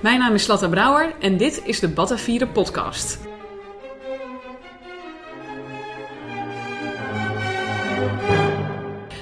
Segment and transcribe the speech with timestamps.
[0.00, 3.18] Mijn naam is Slatta Brouwer en dit is de Batavieren podcast.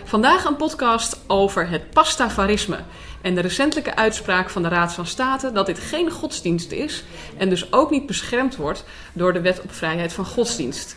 [0.04, 2.78] Vandaag een podcast over het pastavarisme
[3.22, 7.04] en de recentelijke uitspraak van de Raad van State dat dit geen godsdienst is
[7.36, 10.96] en dus ook niet beschermd wordt door de Wet op Vrijheid van Godsdienst.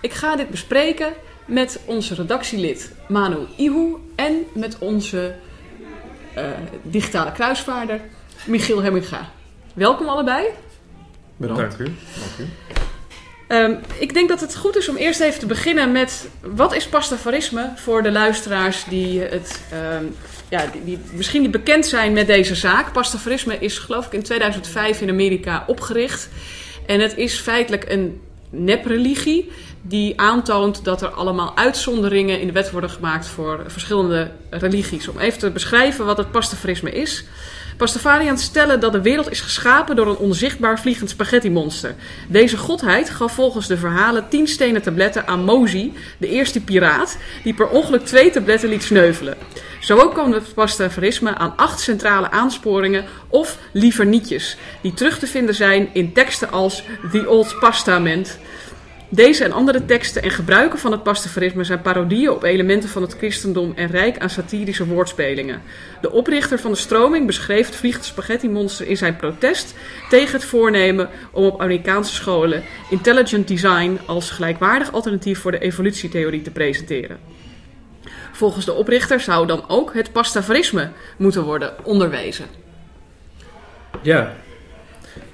[0.00, 1.12] Ik ga dit bespreken
[1.44, 5.34] met onze redactielid Manu Ihu en met onze
[6.36, 6.44] uh,
[6.82, 8.00] digitale kruisvaarder
[8.46, 9.30] Michiel Hemminga.
[9.74, 10.44] Welkom allebei.
[11.36, 11.60] Bedankt.
[11.60, 11.84] Dank u.
[11.84, 12.44] Dank u.
[13.48, 16.88] Um, ik denk dat het goed is om eerst even te beginnen met wat is
[16.88, 19.60] pastafariisme voor de luisteraars die, het,
[19.98, 20.14] um,
[20.48, 22.92] ja, die, die, misschien niet bekend zijn met deze zaak.
[22.92, 26.28] Pastafariisme is geloof ik in 2005 in Amerika opgericht.
[26.86, 29.50] En het is feitelijk een nepreligie
[29.82, 35.08] die aantoont dat er allemaal uitzonderingen in de wet worden gemaakt voor verschillende religies.
[35.08, 37.24] Om even te beschrijven wat het pastafariisme is.
[37.76, 41.94] Pastafariërs stellen dat de wereld is geschapen door een onzichtbaar vliegend spaghetti-monster.
[42.28, 47.54] Deze godheid gaf volgens de verhalen tien stenen tabletten aan Mozi, de eerste piraat, die
[47.54, 49.36] per ongeluk twee tabletten liet sneuvelen.
[49.80, 55.26] Zo ook kwam het pastafarisme aan acht centrale aansporingen of liever nietjes, die terug te
[55.26, 56.82] vinden zijn in teksten als
[57.12, 58.38] The Old Pastament,
[59.08, 63.16] deze en andere teksten en gebruiken van het pastafarisme zijn parodieën op elementen van het
[63.16, 65.62] christendom en rijk aan satirische woordspelingen.
[66.00, 69.74] De oprichter van de stroming beschreef het vliegende spaghetti-monster in zijn protest
[70.08, 76.42] tegen het voornemen om op Amerikaanse scholen intelligent design als gelijkwaardig alternatief voor de evolutietheorie
[76.42, 77.18] te presenteren.
[78.32, 82.46] Volgens de oprichter zou dan ook het pastafarisme moeten worden onderwezen.
[84.02, 84.34] Ja,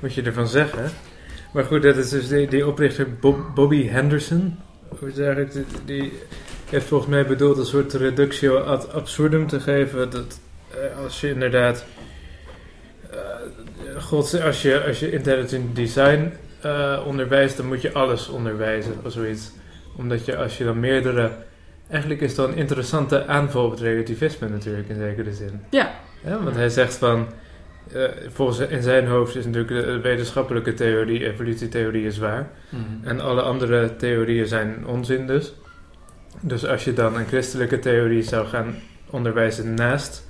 [0.00, 0.92] moet je ervan zeggen.
[1.52, 4.58] Maar goed, dat is dus die, die oprichter Bob, Bobby Henderson.
[5.14, 6.12] Die, die
[6.70, 10.10] heeft volgens mij bedoeld een soort reductio ad absurdum te geven.
[10.10, 10.40] Dat
[10.74, 11.84] uh, als je inderdaad.
[13.12, 16.32] Uh, God, als je, als je intelligent design
[16.64, 19.50] uh, onderwijst, dan moet je alles onderwijzen of zoiets.
[19.96, 21.30] Omdat je als je dan meerdere.
[21.88, 25.60] Eigenlijk is dat een interessante aanval op het relativisme natuurlijk in zekere zin.
[25.70, 25.94] Ja.
[26.24, 27.26] ja want hij zegt van.
[27.96, 32.50] Uh, volgens in zijn hoofd is natuurlijk de wetenschappelijke theorie, evolutietheorie is waar.
[32.68, 32.82] Mhm.
[33.08, 35.52] En alle andere theorieën zijn onzin dus.
[36.40, 38.74] Dus als je dan een christelijke theorie zou gaan
[39.10, 40.26] onderwijzen naast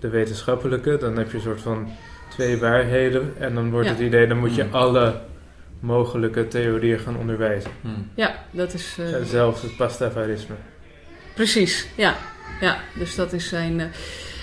[0.00, 1.88] de wetenschappelijke, dan heb je een soort van
[2.30, 3.32] twee waarheden.
[3.38, 3.92] En dan wordt Ja.
[3.92, 4.74] het idee, dan moet je Mhm.
[4.74, 5.20] alle
[5.80, 7.70] mogelijke theorieën gaan onderwijzen.
[7.80, 7.88] Hm.
[8.14, 8.96] Ja, dat is.
[9.00, 10.54] eh, Zelfs het pastafariisme.
[11.34, 12.14] Precies, ja.
[12.60, 12.78] ja.
[12.98, 13.80] Dus dat is zijn.
[13.80, 13.86] eh,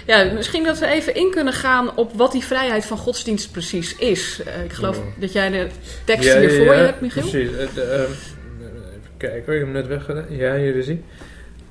[0.05, 3.95] ja, misschien dat we even in kunnen gaan op wat die vrijheid van godsdienst precies
[3.95, 4.41] is.
[4.45, 5.03] Eh, ik geloof Oh.
[5.19, 5.67] dat jij de
[6.05, 7.21] tekst hier voor je hebt, Michiel.
[7.21, 7.49] Precies.
[7.57, 10.25] Eh, de, even kijken, hoor, ik heb hem net weggedaan.
[10.29, 11.03] Ja, hier zie.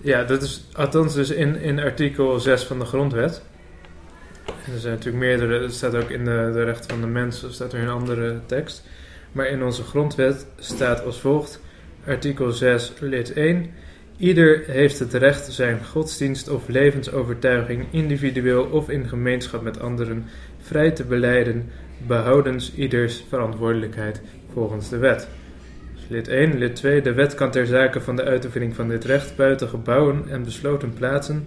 [0.01, 3.43] Ja, dat is althans dus in, in artikel 6 van de grondwet.
[4.47, 7.45] En er zijn natuurlijk meerdere, dat staat ook in de, de rechten van de mens,
[7.51, 8.83] staat er een andere tekst.
[9.33, 11.61] Maar in onze grondwet staat als volgt,
[12.07, 13.71] artikel 6, lid 1.
[14.23, 20.25] Ieder heeft het recht zijn godsdienst of levensovertuiging individueel of in gemeenschap met anderen
[20.61, 21.71] vrij te beleiden,
[22.07, 24.21] behoudens ieders verantwoordelijkheid
[24.53, 25.29] volgens de wet.
[26.09, 26.59] Lid 1.
[26.59, 27.03] Lid 2.
[27.03, 30.93] De wet kan ter zake van de uitoefening van dit recht buiten gebouwen en besloten
[30.93, 31.47] plaatsen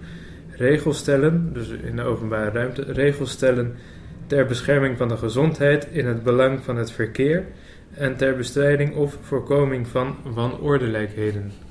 [0.50, 3.74] regels stellen, dus in de openbare ruimte, regels stellen
[4.26, 7.44] ter bescherming van de gezondheid in het belang van het verkeer
[7.94, 11.65] en ter bestrijding of voorkoming van wanordelijkheden.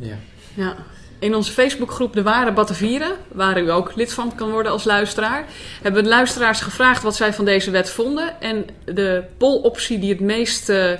[0.00, 0.16] Ja.
[0.54, 0.76] Ja.
[1.18, 5.44] In onze Facebookgroep De Ware Batavieren, waar u ook lid van kan worden als luisteraar,
[5.82, 8.40] hebben we de luisteraars gevraagd wat zij van deze wet vonden.
[8.40, 10.98] En de poloptie die, het meeste,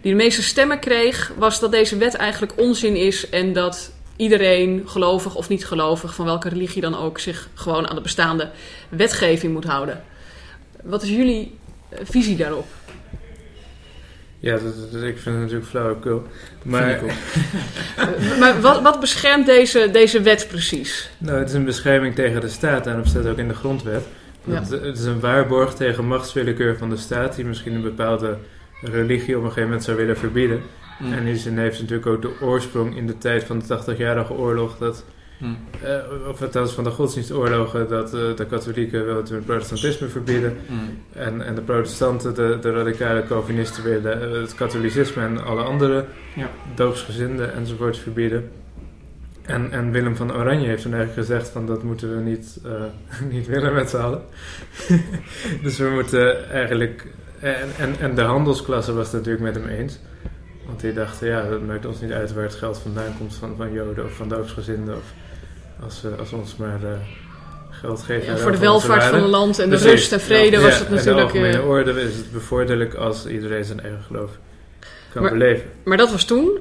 [0.00, 4.82] die de meeste stemmen kreeg, was dat deze wet eigenlijk onzin is en dat iedereen,
[4.86, 8.50] gelovig of niet gelovig, van welke religie dan ook, zich gewoon aan de bestaande
[8.88, 10.04] wetgeving moet houden.
[10.82, 11.58] Wat is jullie
[11.88, 12.66] eh, visie daarop?
[14.38, 16.22] Ja, dat, dat- ik vind het natuurlijk flauwekul.
[16.62, 17.16] Maar Vind ik
[17.98, 18.38] ook.
[18.40, 21.10] Maar wat, wat beschermt deze, deze wet precies?
[21.18, 24.04] Nou, het is een bescherming tegen de staat, daarom staat ook in de grondwet.
[24.44, 24.54] Ja.
[24.54, 28.36] Het, het is een waarborg tegen machtswillekeur van de staat, die misschien een bepaalde
[28.80, 30.62] religie op een gegeven moment zou willen verbieden.
[30.98, 31.12] Hm.
[31.12, 33.78] En in die zin heeft het natuurlijk ook de oorsprong in de tijd van de
[33.96, 35.04] 80-jarige oorlog, dat,
[35.38, 35.44] Hm.
[35.84, 40.56] eh, of althans van de godsdienstoorlogen, dat eh, de katholieken wilden toen het protestantisme verbieden.
[40.66, 40.74] Hm.
[41.18, 46.04] En, en de protestanten, de, de radicale Calvinisten, willen eh, het katholicisme en alle andere
[46.34, 46.50] Ja.
[46.74, 48.50] doopsgezinden enzovoort verbieden.
[49.42, 52.60] En, en Willem van Oranje heeft toen eigenlijk gezegd van dat moeten we niet,
[53.30, 54.22] niet willen met z'n allen.
[55.62, 57.06] dus we moeten eigenlijk...
[57.40, 59.98] En, en, en de handelsklasse was het natuurlijk met hem eens.
[60.66, 63.54] Want die dachten, ja, dat maakt ons niet uit waar het geld vandaan komt van,
[63.56, 64.96] van joden of van doopsgezinden.
[64.96, 65.12] Of
[65.82, 66.90] als, eh, als ons maar eh,
[67.70, 68.32] geld geven.
[68.32, 69.90] Ja, voor de welvaart van het land en de Precies.
[69.90, 71.16] rust en vrede Ja, was het natuurlijk.
[71.16, 74.30] de algemene eh, orde is het bevorderlijk als iedereen zijn eigen geloof
[75.12, 75.64] kan Maar- beleven.
[75.84, 76.58] Maar dat was toen.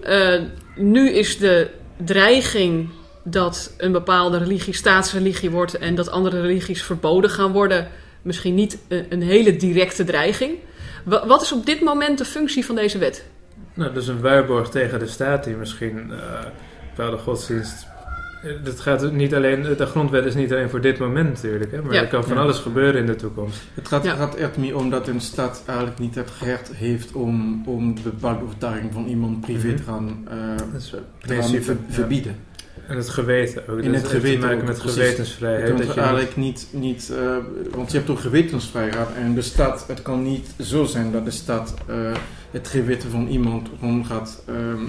[0.75, 2.89] Nu is de dreiging
[3.23, 7.87] dat een bepaalde religie staatsreligie wordt en dat andere religies verboden gaan worden,
[8.21, 10.53] misschien niet een, een hele directe dreiging.
[11.03, 13.25] Wa- wat is op dit moment de functie van deze wet?
[13.73, 16.17] Nou, dus een waarborg tegen de staat die misschien eh
[16.95, 17.85] bepaalde godsdienst.
[18.63, 21.93] Dat gaat niet alleen, de grondwet is niet alleen voor dit moment natuurlijk, hè, maar
[21.93, 22.01] Ja.
[22.01, 22.41] er kan van Ja.
[22.41, 23.61] alles gebeuren in de toekomst.
[23.73, 24.15] Het gaat, Ja.
[24.15, 28.01] gaat echt meer om dat een staat eigenlijk niet het recht heeft om, om de
[28.01, 29.75] bepaalde overtuiging van iemand privé Mhm.
[29.75, 30.87] te gaan, eh,
[31.27, 32.35] te verbieden.
[32.87, 33.79] En het geweten ook.
[33.79, 34.93] In dat het heeft geweten te maken met precies.
[34.97, 35.77] gewetensvrijheid.
[35.77, 37.37] Dat je eigenlijk niet, niet eh,
[37.75, 41.31] want je hebt ook gewetensvrijheid en de staat, het kan niet zo zijn dat de
[41.31, 41.95] staat eh,
[42.51, 44.81] het geweten van iemand gewoon gaat, ehm,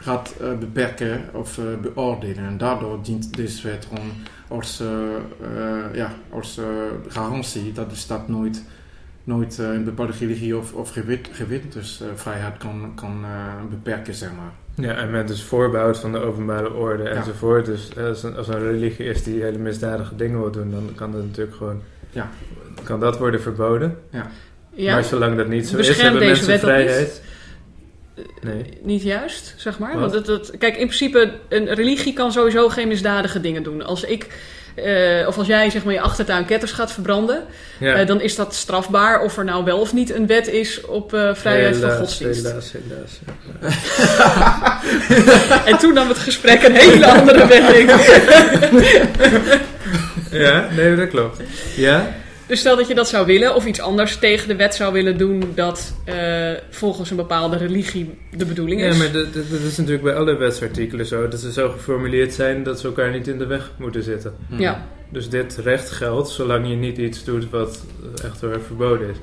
[0.00, 2.44] gaat eh, beperken of eh, beoordelen.
[2.44, 4.10] En daardoor dient deze wet gewoon
[4.48, 6.64] als, eh, ja, als eh,
[7.08, 8.62] garantie dat de staat nooit,
[9.24, 14.52] nooit een bepaalde religie of, of gewet, gewetensvrijheid kan, kan eh, beperken, zeg maar.
[14.86, 17.08] Ja, en met dus voorbehoud van de openbare orde Ja.
[17.08, 17.66] enzovoort.
[17.66, 21.12] Dus als een, als een religie is die hele misdadige dingen wil doen, dan kan
[21.12, 21.82] dat natuurlijk gewoon.
[22.10, 22.28] Ja.
[22.82, 23.98] Kan dat worden verboden?
[24.74, 26.86] Ja, Maar zolang dat niet zo is, hebben deze mensen wet dat niet?
[26.86, 27.22] vrijheid.
[28.40, 28.64] Nee.
[28.82, 29.98] niet juist, zeg maar.
[29.98, 30.00] Wat?
[30.00, 33.84] Want het, het- kijk, in principe, een religie kan sowieso geen misdadige dingen doen.
[33.86, 34.26] Als ik,
[34.74, 37.44] eh, of als jij zeg maar je achtertuin ketters gaat verbranden,
[37.78, 37.94] Ja.
[37.94, 39.20] eh, dan is dat strafbaar.
[39.22, 42.46] Of er nou wel of niet een wet is op eh, vrijheid van godsdienst.
[42.46, 43.18] Helaas, helaas.
[45.66, 47.90] En toen nam het gesprek een hele andere wending.
[50.30, 51.40] Ja, nee, dat klopt.
[51.76, 52.14] Ja?
[52.50, 55.18] Dus stel dat je dat zou willen, of iets anders tegen de wet zou willen
[55.18, 58.98] doen dat eh, volgens een bepaalde religie de bedoeling Ja, is.
[58.98, 61.28] maar dat, dat is natuurlijk bij alle wetsartikelen zo.
[61.28, 64.34] Dat ze zo geformuleerd zijn dat ze elkaar niet in de weg moeten zitten.
[64.58, 67.84] Ja, Dus dit recht geldt zolang je niet iets doet wat
[68.24, 69.16] echt heel erg verboden is.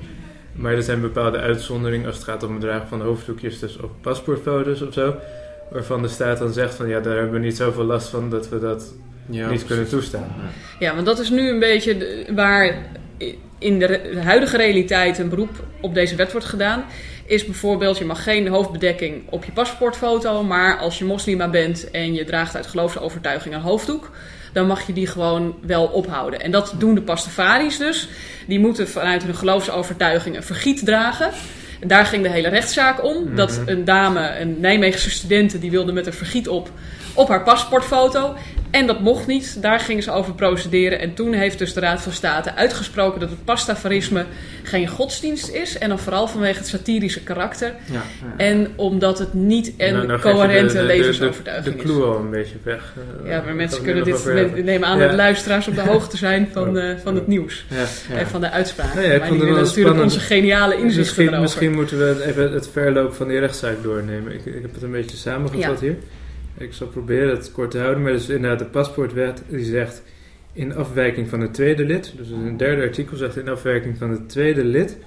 [0.53, 3.91] Maar er zijn bepaalde uitzonderingen als het gaat om het dragen van hoofddoekjes, dus op
[4.01, 5.15] paspoortfoto's of zo.
[5.71, 8.49] Waarvan de staat dan zegt van ja, daar hebben we niet zoveel last van dat
[8.49, 8.93] we dat
[9.29, 10.35] Ja, niet kunnen toestaan.
[10.79, 12.75] ja, want dat is nu een beetje de- waar
[13.59, 16.83] in de, huidige realiteit een beroep op deze wet wordt gedaan.
[17.25, 22.13] Is bijvoorbeeld, je mag geen hoofdbedekking op je paspoortfoto, maar als je moslima bent en
[22.13, 24.11] je draagt uit geloofsovertuiging een hoofddoek,
[24.53, 26.41] dan mag je die gewoon wel ophouden.
[26.41, 28.09] En dat doen de pastafaris dus.
[28.47, 31.29] Die moeten vanuit hun geloofsovertuiging een vergiet dragen.
[31.79, 33.35] En daar ging de hele rechtszaak om.
[33.35, 33.69] Dat Mhm.
[33.69, 36.71] een dame, een Nijmeegse studente, die wilde met een vergiet op
[37.17, 38.35] op haar paspoortfoto.
[38.71, 39.61] En dat mocht niet.
[39.61, 40.99] Daar gingen ze over procederen.
[40.99, 44.25] En toen heeft dus de Raad van State uitgesproken dat het pastafarisme
[44.63, 45.77] geen godsdienst is.
[45.77, 47.67] En dan vooral vanwege het satirische karakter.
[47.85, 48.01] Ja, ja.
[48.37, 51.89] En omdat het niet een Nou, nou coherente de- de- de- levensovertuiging De is.
[51.89, 52.93] clue al een beetje weg.
[53.25, 54.25] Ja, maar mensen kunnen dit
[54.63, 55.07] nemen aan Ja.
[55.07, 57.65] dat luisteraars op de hoogte zijn van, eh, van het nieuws.
[58.13, 59.13] En van de uitspraken.
[59.13, 60.01] Ik maar die willen natuurlijk spannend.
[60.03, 61.41] onze geniale inzichten Misschien, erover.
[61.41, 64.33] misschien moeten we even het verloop van die rechtszaak doornemen.
[64.33, 65.95] Ik, ik heb het een beetje samengevat hier.
[66.57, 68.03] Ik zal proberen het kort te houden.
[68.03, 70.03] Maar dus inderdaad de paspoortwet die zegt...
[70.53, 72.13] in afwijking van het tweede lid...
[72.17, 74.97] dus in het derde artikel zegt in afwijking van het tweede lid...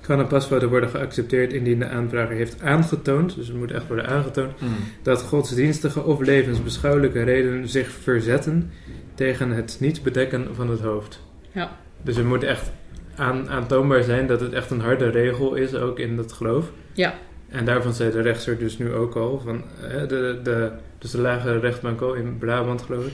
[0.00, 3.34] kan een pasfoto worden geaccepteerd indien de aanvrager heeft aangetoond...
[3.34, 4.60] dus het moet echt worden aangetoond...
[4.60, 4.68] Mm.
[5.02, 8.70] dat godsdienstige of levensbeschouwelijke redenen zich verzetten...
[9.14, 11.20] tegen het niet bedekken van het hoofd.
[11.52, 11.76] Ja.
[12.02, 12.70] Dus het moet echt
[13.16, 16.70] aan, aantoonbaar zijn dat het echt een harde regel is, ook in dat geloof.
[16.92, 17.14] Ja.
[17.48, 21.20] En daarvan zei de rechter dus nu ook al, van, hè, de, de, dus de
[21.20, 23.12] lagere rechtbank al in Brabant geloof ik,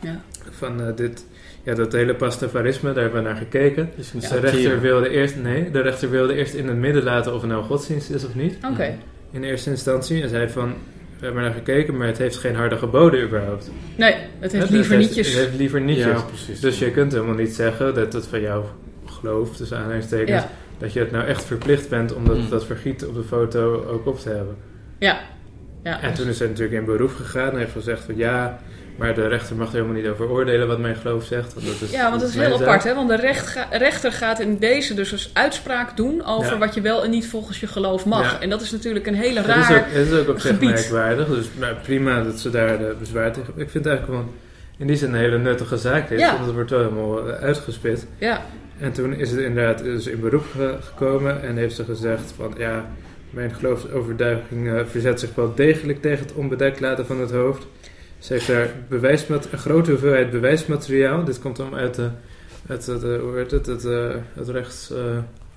[0.00, 0.20] Ja.
[0.50, 1.26] van eh, dit,
[1.62, 3.90] ja, dat hele pastafarisme, daar hebben we naar gekeken.
[4.14, 7.40] Een de rechter wilde eerst, nee, de rechter wilde eerst in het midden laten of
[7.40, 8.98] het nou godsdienst is of niet, Oké.
[9.30, 10.22] in eerste instantie.
[10.22, 10.74] En zei van,
[11.18, 13.70] we hebben naar gekeken, maar het heeft geen harde geboden überhaupt.
[13.96, 15.28] Nee, het heeft liever het nietjes.
[15.34, 16.06] Het heeft liever nietjes.
[16.06, 16.60] Ja, precies.
[16.60, 18.64] Dus je kunt helemaal niet zeggen dat het van jou
[19.06, 20.50] geloof, tussen aanhalingstekens, Ja.
[20.82, 22.48] Dat je het nou echt verplicht bent om dat, Mm.
[22.50, 24.56] dat vergiet op de foto ook op te hebben.
[24.98, 25.20] Ja.
[25.82, 26.00] ja.
[26.00, 28.58] En toen is hij natuurlijk in beroep gegaan en heeft gezegd van ja,
[28.98, 31.54] maar de rechter mag er helemaal niet over oordelen wat mijn geloof zegt.
[31.54, 32.60] Want dat is, Ja, want dat is heel zaak.
[32.66, 32.94] apart, hè?
[32.94, 36.58] Want de recht ga- rechter gaat in deze dus een uitspraak doen over Ja.
[36.58, 38.32] wat je wel en niet volgens je geloof mag.
[38.32, 38.40] Ja.
[38.40, 39.76] En dat is natuurlijk een hele is, raar...
[39.78, 43.32] ook, het is ook op zich merkwaardig, dus nou, prima dat ze daar de bezwaar
[43.32, 44.34] tegen Ik vind het eigenlijk gewoon
[44.78, 46.32] in die zin een hele nuttige zaak dit, Ja.
[46.32, 48.06] want het wordt wel helemaal eh, uitgespit.
[48.18, 48.40] Ja,
[48.82, 52.54] En toen is het inderdaad dus in beroep ge- gekomen en heeft ze gezegd van
[52.58, 52.90] ja,
[53.30, 57.66] mijn geloofsovertuiging eh, verzet zich wel degelijk tegen het onbedekt laten van het hoofd.
[58.18, 61.24] Ze heeft daar bewijsmat een grote hoeveelheid bewijsmateriaal.
[61.24, 62.08] Dit komt dan uit, de,
[62.68, 64.98] uit het, eh, hoe heet het, het, eh, het rechts eh,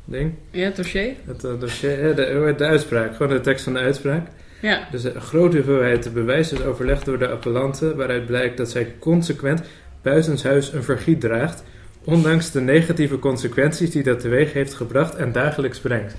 [0.05, 1.13] ding, ja, het dossier.
[1.25, 4.27] het dossier, de, de uitspraak, gewoon de tekst van de uitspraak.
[4.61, 8.93] Ja, Dus een grote hoeveelheid bewijs is overlegd door de appellanten, waaruit blijkt dat zij
[8.99, 9.61] consequent
[10.01, 11.63] buitenshuis een vergiet draagt,
[12.05, 16.15] ondanks de negatieve consequenties die dat teweeg heeft gebracht en dagelijks brengt.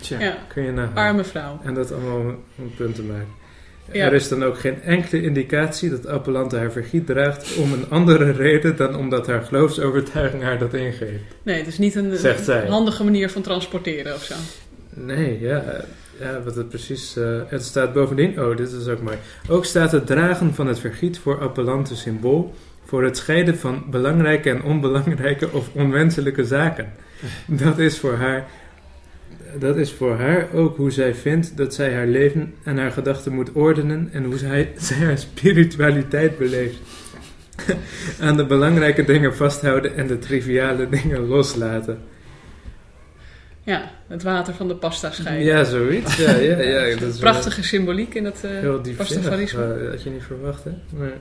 [0.00, 0.20] Tja.
[0.20, 0.96] Ja, Kun je nagaan.
[0.96, 1.60] arme vrouw.
[1.64, 2.28] En dat allemaal om
[2.58, 3.42] een punt te maken.
[3.92, 4.06] Ja.
[4.06, 8.30] Er is dan ook geen enkele indicatie dat Appelante haar vergiet draagt om een andere
[8.30, 11.22] reden dan omdat haar geloofsovertuiging haar dat ingeeft.
[11.42, 12.16] Nee, het is niet een,
[12.68, 14.34] handige manier van transporteren of zo.
[14.94, 15.64] Nee, ja,
[16.20, 17.16] ja wat het precies.
[17.16, 18.40] eh, het staat bovendien.
[18.40, 19.16] Oh, dit is ook mooi.
[19.48, 22.54] Ook staat het dragen van het vergiet voor Appelante symbool
[22.94, 26.92] voor het scheiden van belangrijke en onbelangrijke of onwenselijke zaken.
[27.46, 28.46] Dat is voor haar.
[29.58, 33.32] Dat is voor haar ook hoe zij vindt dat zij haar leven en haar gedachten
[33.32, 36.76] moet ordenen en hoe zij, zij haar spiritualiteit beleeft.
[38.20, 41.98] Aan de belangrijke dingen vasthouden en de triviale dingen loslaten.
[43.62, 45.46] Ja, het water van de pasta scheiden.
[45.46, 46.16] Ja, zoiets.
[46.16, 46.80] Ja, ja, ja.
[46.80, 48.44] Dat is wel- Prachtige symboliek in dat
[48.96, 49.78] pastafarisme.
[49.78, 50.70] Dat had je niet verwacht, hè?
[50.90, 51.12] Nee.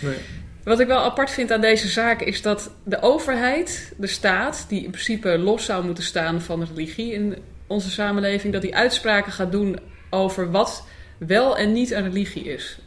[0.00, 0.16] nee.
[0.64, 4.84] Wat ik wel apart vind aan deze zaak is dat de overheid, de staat, die
[4.84, 9.52] in principe los zou moeten staan van religie in onze samenleving, dat die uitspraken gaat
[9.52, 9.78] doen
[10.10, 10.86] over wat
[11.18, 12.78] wel en niet een religie is.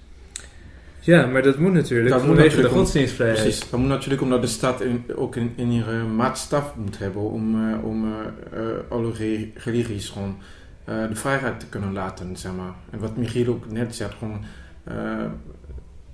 [1.00, 3.42] Ja, maar dat moet natuurlijk Dat moet natuurlijk de om- godsdienstvrijheid.
[3.42, 3.70] Precies.
[3.70, 7.72] Dat moet natuurlijk omdat de staat in, ook in, in ihre maatstaf moet hebben om,
[7.74, 10.38] eh, om eh, eh, alle re- religies gewoon
[10.86, 12.74] eh, de vrijheid te kunnen laten, zeg maar.
[12.92, 14.44] En wat Michiel ook net zegt, gewoon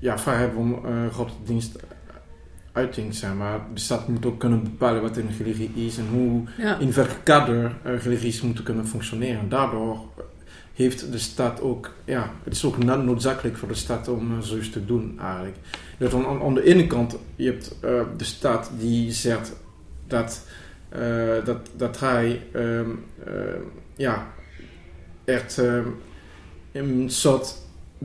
[0.01, 1.79] ja, vrijheid om eh godsdienst
[2.71, 3.59] uiting, zeg maar.
[3.73, 7.17] De staat moet ook kunnen bepalen wat een religie is en hoe Ja, in welk
[7.23, 9.49] kader eh, religies moeten kunnen functioneren.
[9.49, 9.99] Daardoor
[10.73, 14.39] heeft de staat ook, ja, het is ook no- noodzakelijk voor de staat om eh,
[14.39, 15.55] zoiets te doen eigenlijk.
[15.97, 17.75] Dat aan, aan de ene kant, je hebt
[18.17, 19.55] de staat die zegt
[20.07, 20.45] dat,
[21.45, 22.89] dat, dat hij ehm,
[23.25, 23.33] eh,
[23.95, 24.27] ja,
[25.25, 25.87] echt ehm,
[26.71, 27.55] een soort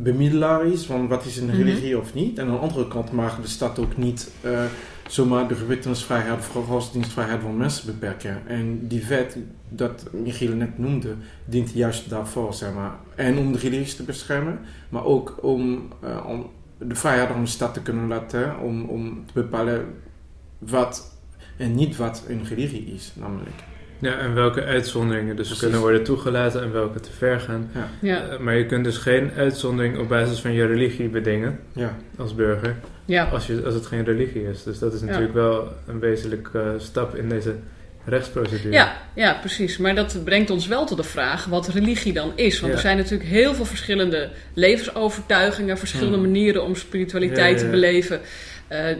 [0.03, 1.57] bemiddelaar is van wat is een Mhm.
[1.57, 2.39] religie of niet.
[2.39, 4.65] En aan de andere kant mag de staat ook niet eh,
[5.09, 8.43] zomaar de gewetensvrijheid of godsdienstvrijheid van mensen beperken.
[8.47, 9.37] En die wet
[9.69, 12.95] dat Michiel net noemde, dient juist daarvoor, zeg maar.
[13.15, 17.51] En om de religies te beschermen, maar ook om, eh, om de vrijheid om de
[17.51, 19.85] stad te kunnen laten, om, om te bepalen
[20.59, 21.19] wat
[21.57, 23.57] en niet wat een religie is, namelijk.
[23.99, 25.63] Ja, en welke uitzonderingen dus Precies.
[25.63, 27.71] kunnen worden toegelaten en welke te ver gaan.
[28.01, 31.97] ja, Eh, maar je kunt dus geen uitzondering op basis van je religie bedingen Ja,
[32.19, 33.25] als burger, ja.
[33.25, 34.63] als, je, als het geen religie is.
[34.63, 35.07] Dus dat is Ja.
[35.07, 37.55] natuurlijk wel een wezenlijke eh, stap in deze
[38.05, 38.73] rechtsprocedure.
[38.73, 39.77] Ja, ja, precies.
[39.79, 42.61] Maar dat brengt ons wel tot de vraag wat religie dan is.
[42.61, 42.79] Want Ja.
[42.79, 46.27] er zijn natuurlijk heel veel verschillende levensovertuigingen, verschillende Hmm.
[46.27, 47.71] manibijvoorbeeld om spiritualiteit Ja, ja, te ja.
[47.71, 48.21] beleven.
[48.69, 48.97] Eh,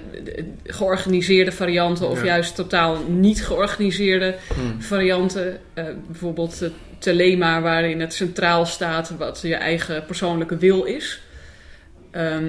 [0.65, 2.25] georganiseerde varianten of Ja.
[2.27, 4.81] juist totaal niet georganiseerde Hm.
[4.81, 5.59] varianten.
[5.75, 11.21] Eh, bijvoorbeeld het telema waarin het centraal staat wat je eigen persoonlijke wil is.
[12.11, 12.45] Ehm,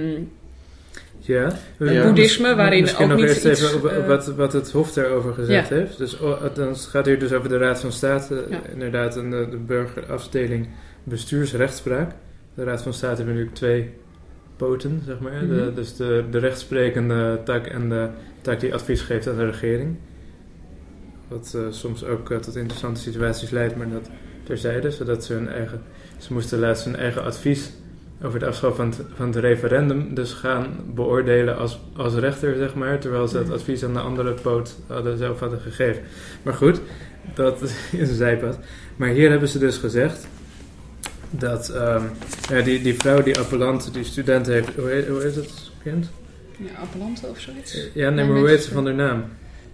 [1.19, 1.51] Ja.
[1.79, 2.03] Ja.
[2.03, 4.93] boeddhisme, waarin Misschien ook nog niet eerst iets, even op- eh, wat, wat het Hof
[4.93, 5.97] daarover gezegd heeft.
[5.97, 8.45] Dus oh, het gaat hier dus over de Raad van State.
[8.49, 8.59] Ja.
[8.73, 10.67] Inderdaad, een, de, de burgerafdeling
[11.03, 12.11] bestuursrechtspraak.
[12.53, 13.89] De Raad van State heeft natuurlijk twee
[14.57, 15.39] poten, zeg maar.
[15.39, 15.73] de, Mhm.
[15.75, 18.09] dus de, de rechtsprekende tak en de
[18.41, 19.95] tak die advies geeft aan de regering.
[21.27, 24.09] Wat eh, soms ook eh, tot interessante situaties leidt, maar dat
[24.43, 24.91] terzijde.
[24.91, 25.81] Zodat ze hun eigen...
[26.17, 27.71] Ze moesten laatst hun eigen advies
[28.23, 32.75] over de afschaf van het, van het referendum dus gaan beoordelen als, als rechter, zeg
[32.75, 32.99] maar.
[32.99, 36.01] Terwijl ze het advies aan de andere poot hadden, zelf hadden gegeven.
[36.43, 36.81] Maar goed,
[37.33, 37.61] dat
[37.91, 38.59] is een zijpad.
[38.95, 40.27] Maar hier hebben ze dus gezegd
[41.29, 42.03] dat ehm,
[42.49, 44.69] ja, die, die vrouw, die appellant, die student heeft...
[44.75, 45.51] Hoe heet, hoe heet het
[45.83, 46.09] kind?
[46.57, 47.73] ja, appellanten of zoiets.
[47.93, 49.25] Ja, nee, Nee, maar hoe heet ze van haar naam?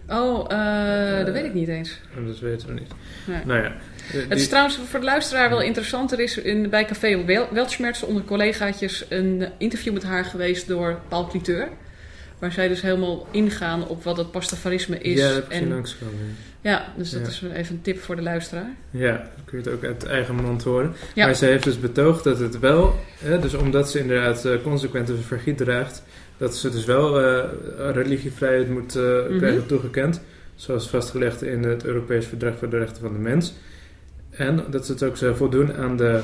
[0.10, 2.00] Oh, eh, dat weet ik niet eens.
[2.20, 2.92] Oh, Dat weten we niet.
[3.28, 3.38] Nee.
[3.46, 3.72] Nou ja.
[4.12, 6.12] die- Het is trouwens voor de luisteraar wel interessant.
[6.12, 11.00] Er is in, bij Café Wel- Weltschmerz onder collegaatjes een interview met haar geweest door
[11.08, 11.68] Paul Cliteur.
[12.44, 15.20] Waar zij dus helemaal ingaan op wat het pastafarisme is.
[15.20, 16.36] ja, dat heb langskomen.
[16.62, 17.28] ja, dus dat Ja.
[17.28, 18.70] is even een tip voor de luisteraar.
[18.90, 20.94] Ja, dan kun je het ook uit eigen mond horen.
[21.16, 21.26] Ja.
[21.26, 25.10] Maar zij heeft dus betoogd dat het wel, hè, dus omdat ze inderdaad eh, consequent
[25.10, 26.04] een vergiet draagt,
[26.38, 27.44] dat ze dus wel eh,
[27.92, 29.38] religievrijheid moet Mhm.
[29.38, 30.22] krijgen toegekend.
[30.56, 33.54] Zoals vastgelegd in het Europees Verdrag voor de Rechten van de Mens.
[34.30, 36.22] En dat ze het ook zou voldoen aan de,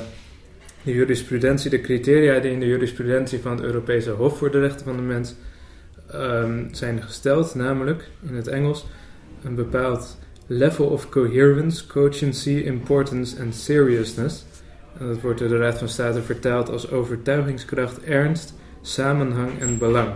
[0.82, 4.84] de jurisprudentie, de criteria die in de jurisprudentie van het Europese Hof voor de Rechten
[4.84, 5.34] van de Mens
[6.12, 7.54] ehm, zijn gesteld.
[7.54, 8.86] Namelijk, in het Engels,
[9.44, 14.44] een bepaald level of coherence, cogency, importance and seriousness.
[14.98, 20.12] En dat wordt door de Raad van State vertaald als overtuigingskracht, ernst, samenhang en belang.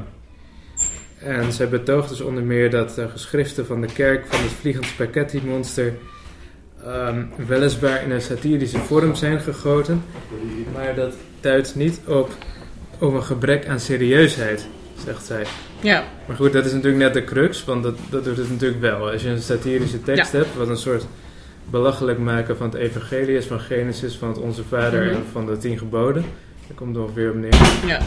[1.19, 4.85] En zij betoogt dus onder meer dat de geschriften van de kerk van het Vliegend
[4.85, 5.93] Spaghetti Monster
[6.85, 10.03] ehm, weliswaar in een satirische vorm zijn gegoten,
[10.73, 12.31] maar dat duidt niet op,
[12.99, 14.67] op een gebrek aan serieusheid.
[15.05, 15.45] Zegt zij.
[15.81, 18.81] Ja, Maar goed, dat is natuurlijk net de crux, want dat, dat doet het natuurlijk
[18.81, 19.11] wel.
[19.11, 21.05] Als je een satirische tekst hebt, wat een soort
[21.71, 25.15] belachelijk maken van het evangelie is, van Genesis, van het Onze Vader Mhm.
[25.15, 26.23] en van de tien geboden,
[26.67, 27.55] daar komt het ongeveer op neer.
[27.87, 27.99] ja.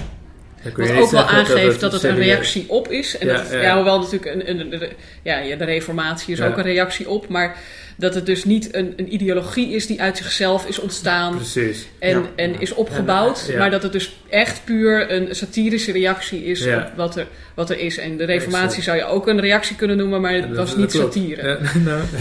[0.75, 3.17] Wat ook wel aangeeft dat het, een reactie op is.
[3.17, 3.61] En Ja, dat, ja.
[3.61, 4.89] ja, hoewel natuurlijk een, een, een-
[5.23, 6.47] ja, ja, de reformatie is Ja.
[6.47, 7.27] ook een reactie op.
[7.27, 7.55] Maar
[7.97, 11.87] dat het dus niet een, een ideologie is die uit zichzelf is ontstaan Precies.
[11.99, 12.23] en, Ja.
[12.35, 13.45] en is opgebouwd.
[13.47, 13.57] Ja.
[13.57, 17.79] Maar dat het dus echt puur een satirische reactie is op wat er, wat er
[17.79, 17.97] is.
[17.97, 20.77] En de reformatie zou je ook een reactie kunnen noemen, maar het Dat- was dat
[20.77, 21.59] niet satire.
[21.83, 22.01] Nou,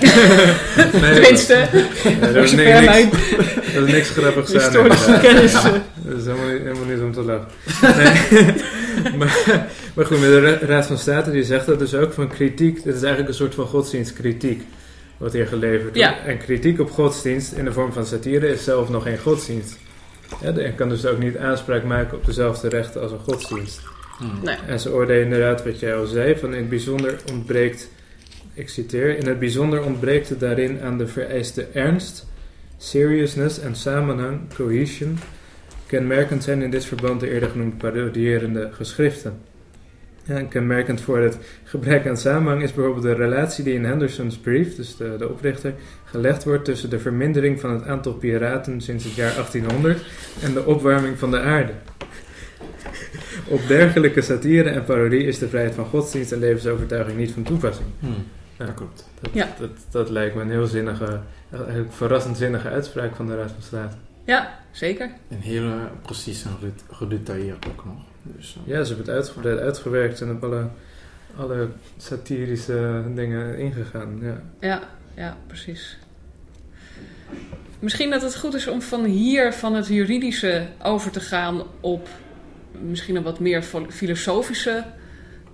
[0.00, 0.10] nee.
[1.00, 1.54] nee Tenminste,
[2.20, 3.10] dat, dat, is zover niks,
[3.74, 4.60] dat is niks grappigs aan.
[4.60, 5.52] historische kennis...
[5.52, 7.46] Dat is helemaal niet, helemaal niet om te lachen.
[9.18, 9.38] Maar,
[9.94, 12.74] maar goed, de Ra- Raad van State die zegt dat dus ook van kritiek.
[12.84, 14.62] Dit is eigenlijk een soort van godsdienstkritiek.
[15.16, 15.96] Wat hier geleverd wordt.
[15.96, 16.24] Ja.
[16.24, 19.78] En kritiek op godsdienst in de vorm van satire is zelf nog geen godsdienst.
[20.42, 23.80] Ja, en kan dus ook niet aanspraak maken op dezelfde rechten als een godsdienst.
[24.18, 24.40] Hmm.
[24.42, 24.56] Nee.
[24.66, 27.90] En ze oordelen inderdaad wat jij al zei, van in het bijzonder ontbreekt,
[28.54, 32.26] ik citeer, in het bijzonder ontbreekt het daarin aan de vereiste ernst,
[32.76, 35.18] seriousness en samenhang, cohesion,
[35.86, 39.40] kenmerkend zijn in dit verband de eerder genoemde parodierende geschriften.
[40.26, 44.36] Ja, en kenmerkend voor het gebrek aan samenhang is bijvoorbeeld de relatie die in Henderson's
[44.36, 49.04] brief, dus de, de oprichter, gelegd wordt tussen de vermindering van het aantal piraten sinds
[49.04, 50.04] het jaar 1800
[50.42, 51.72] en de opwarming van de aarde.
[53.48, 57.88] Op dergelijke satire en parodie is de vrijheid van godsdienst en levensovertuiging niet van toepassing.
[57.98, 58.24] Hmm.
[58.58, 58.64] Ja.
[58.64, 59.08] Dat klopt.
[59.20, 59.48] Dat, Ja.
[59.58, 63.62] dat, dat lijkt me een heel zinnige, eigenlijk verrassend zinnige uitspraak van de Raad van
[63.62, 63.96] State.
[64.24, 65.10] Ja, zeker.
[65.28, 67.94] En heel eh, precies en gede- gedetailleerd ook nog.
[68.24, 70.66] Dus, eh, Ja, ze hebben het uitgebreid uitgewerkt en op alle,
[71.36, 74.18] alle satirische dingen ingegaan.
[74.22, 74.40] Ja.
[74.60, 74.82] Ja,
[75.14, 75.98] ja, precies.
[77.78, 82.08] Misschien dat het goed is om van hier, van het juridische, over te gaan op
[82.80, 84.84] misschien een wat meer filosofische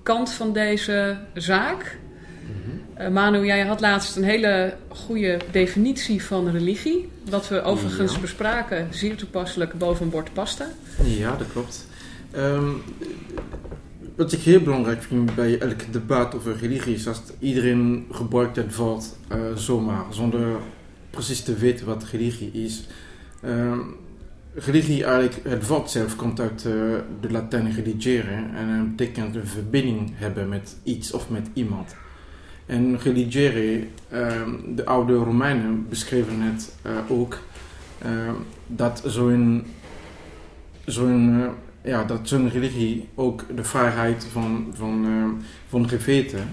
[0.03, 1.99] kant van deze zaak.
[2.45, 2.77] mhm.
[3.03, 7.09] Eh, Manu, jij had laatst een hele goede definitie van religie.
[7.31, 8.21] Wat we overigens Ja.
[8.21, 10.67] bespraken, zeer toepasselijk boven een bord pasta.
[11.03, 11.87] Ja, dat klopt.
[12.31, 12.69] Ehm,
[14.17, 18.77] wat ik heel belangrijk vind bij elk debat over religie is dat iedereen gebruikt het
[18.77, 20.57] woord eh, zomaar, zonder
[21.11, 22.87] precies te weten wat religie is.
[23.43, 23.79] Ehm,
[24.55, 26.73] religie, eigenlijk, het woord zelf komt uit eh,
[27.21, 31.97] de Latijn religere en betekent een verbinding hebben met iets of met iemand.
[32.67, 37.39] En religere, ehm, de oude Romeinen beschreven het eh, ook,
[38.67, 39.65] dat zo'n
[40.85, 41.51] zo'n
[41.83, 46.49] ja, dat zo'n religie ook de vrijheid van, van, eh, van geweten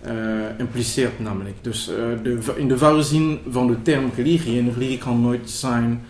[0.00, 1.56] eh, impliceert namelijk.
[1.60, 5.50] Dus eh, de, in de ware zin van de term religie, en religie kan nooit
[5.50, 6.02] zijn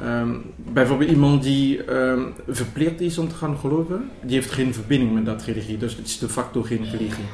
[0.00, 5.12] ehm, bijvoorbeeld iemand die ehm, verplicht is om te gaan geloven, die heeft geen verbinding
[5.14, 7.24] met dat religie, dus het is de facto geen religie.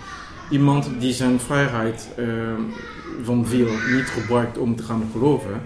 [0.50, 2.60] Iemand die zijn vrijheid ehm,
[3.22, 5.60] van veel niet gebruikt om te gaan geloven,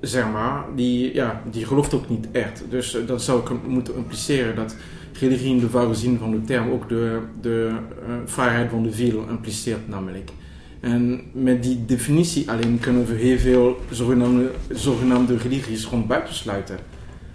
[0.00, 2.62] zeg maar, die, ja, die gelooft ook niet echt.
[2.68, 4.76] Dus eh, dat zou ik moeten impliceren dat
[5.20, 7.70] religie in de ware zin van de term ook de, de
[8.06, 10.30] eh, vrijheid van de ziel impliceert namelijk.
[10.80, 16.78] En met die definitie alleen kunnen we heel veel zogenaamde, zogenaamde religies gewoon buitensluiten.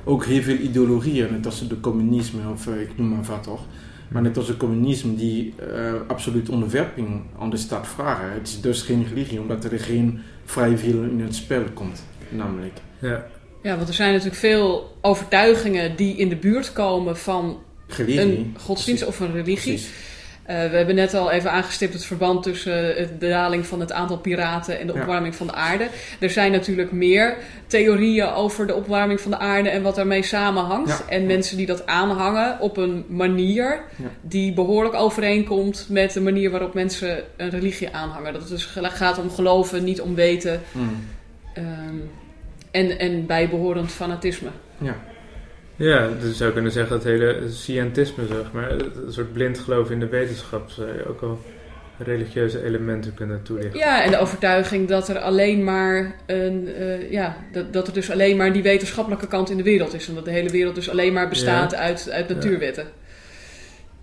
[0.04, 3.62] Ook heel veel ideologieën, net als de communisme of eh, ik noem maar wat toch.
[4.08, 8.32] Maar net als het communisme die eh, absoluut onderwerping aan de staat vragen.
[8.32, 12.04] Het is dus geen religie, omdat er geen vrije wil in het spel komt,
[12.36, 12.74] namelijk.
[13.00, 13.26] Ja.
[13.64, 18.20] Ja, want er zijn natuurlijk veel overtuigingen die in de buurt komen van Religie.
[18.22, 19.74] een godsdienst of een religie.
[19.74, 19.90] Precies.
[20.44, 24.18] Eh, we hebben net al even aangestipt het verband tussen de daling van het aantal
[24.18, 25.00] piraten en de Ja.
[25.00, 25.88] opwarming van de aarde.
[26.20, 30.90] Er zijn natuurlijk meer theorieën over de opwarming van de aarde en wat daarmee samenhangt.
[30.90, 31.00] Ja.
[31.10, 34.06] En mensen die dat aanhangen op een manier Ja.
[34.22, 38.34] die behoorlijk overeenkomt met de manier waarop mensen een religie aanhangen.
[38.34, 40.62] Dat het dus gaat om geloven, niet om weten.
[40.72, 41.06] Mm.
[41.54, 41.96] ehm,
[42.76, 44.50] en, en bijbehorend fanatisme.
[44.78, 44.96] Ja.
[45.76, 49.92] Ja, dus je zou kunnen zeggen dat hele scientisme, zeg maar, een soort blind geloof
[49.92, 51.40] in de wetenschap, zou je ook al
[51.98, 53.80] religieuze elementen kunnen toelichten.
[53.80, 58.12] Ja, en de overtuiging dat er alleen maar een, eh, ja, dat, dat er dus
[58.12, 60.08] alleen maar die wetenschappelijke kant in de wereld is.
[60.08, 61.78] En dat de hele wereld dus alleen maar bestaat Ja.
[61.78, 62.86] uit, uit natuurwetten.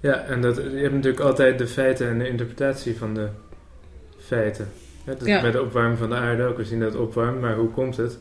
[0.01, 3.29] Ja, en dat, je hebt natuurlijk altijd de feiten en de interpretatie van de
[4.19, 4.69] feiten.
[5.25, 5.43] Ja.
[5.43, 7.97] Met de opwarming van de aarde ook, we zien dat het opwarmt, maar hoe komt
[7.97, 8.19] het?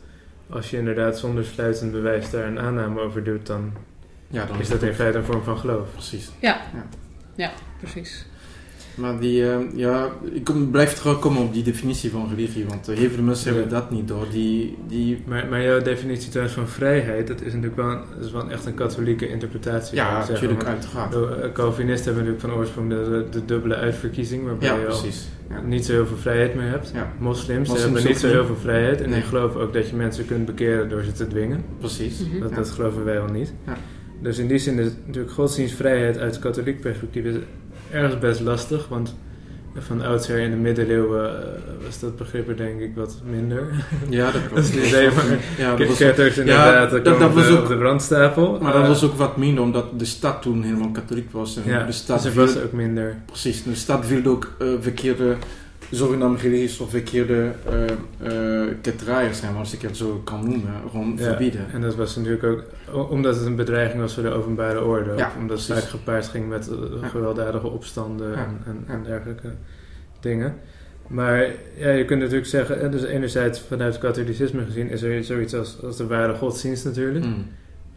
[0.51, 3.73] Als je inderdaad zonder sluitend bewijs daar een aanname over doet, dan
[4.27, 5.91] ja, dan is dat in feite een vorm van geloof.
[5.91, 6.31] Precies.
[7.79, 8.25] Precies.
[8.95, 12.97] Maar die, eh, ja, ik kom, blijf terugkomen op die definitie van religie, want uh,
[12.97, 13.59] heel veel mensen Ja.
[13.59, 14.25] hebben dat niet door.
[14.31, 18.31] Die, die, Maar, maar jouw definitie trouwens van vrijheid, dat is natuurlijk wel, een- is
[18.31, 19.97] wel echt een katholieke interpretatie.
[19.97, 20.47] zou ja, ik zeggen.
[20.47, 21.13] natuurlijk, uiteraard.
[21.43, 25.27] eh, Calvinisten hebben natuurlijk van oorsprong de, de dubbele uitverkiezing, waarbij Ja, je al precies.
[25.49, 25.61] Ja.
[25.61, 26.91] niet zo heel veel vrijheid meer hebt.
[26.93, 27.11] Ja.
[27.19, 29.19] Moslims, hebben niet zo heel veel vrijheid en Nee.
[29.19, 31.63] die geloven ook dat je mensen kunt bekeren door ze te dwingen.
[31.79, 32.19] Precies.
[32.19, 32.39] Mhm.
[32.39, 32.55] Dat, Ja.
[32.55, 33.53] dat geloven wij al niet.
[33.65, 33.77] Ja.
[34.21, 37.35] Dus in die zin is natuurlijk godsdienstvrijheid uit katholiek perspectief is
[37.91, 39.15] ergens best lastig, want
[39.77, 41.47] van oudsher in de middeleeuwen eh,
[41.85, 43.67] was dat begrip er denk ik wat minder.
[44.09, 44.61] Ja, dat Dat klopt.
[44.63, 45.25] is niet maar
[45.57, 48.57] Ja, dat was, ketters inderdaad, dat- dat, dat was op, ook- op de brandstapel.
[48.61, 51.55] maar dat Eh, was ook wat minder, omdat de stad toen helemaal katholiek was.
[51.57, 53.15] En ja, de stad dus was ook minder.
[53.25, 55.35] Precies, de stad wilde ook eh, verkeerde,
[55.91, 61.23] zogenaamde religies of verkeerde eh ketterijen zijn, als ik het zo kan noemen, gewoon Ja,
[61.23, 61.65] verbieden.
[61.71, 62.63] En dat was natuurlijk ook
[63.09, 65.13] omdat het een bedreiging was voor de openbare orde.
[65.17, 69.49] Ja, omdat het vaak gepaard ging met eh, gewelddadige opstanden en, en, en dergelijke
[70.19, 70.55] dingen.
[71.07, 71.45] Maar
[71.77, 75.53] ja, je kunt natuurlijk zeggen, eh, dus enerzijds vanuit het katholicisme gezien is er zoiets
[75.55, 77.25] als, als de ware godsdienst natuurlijk.
[77.25, 77.47] Hmm,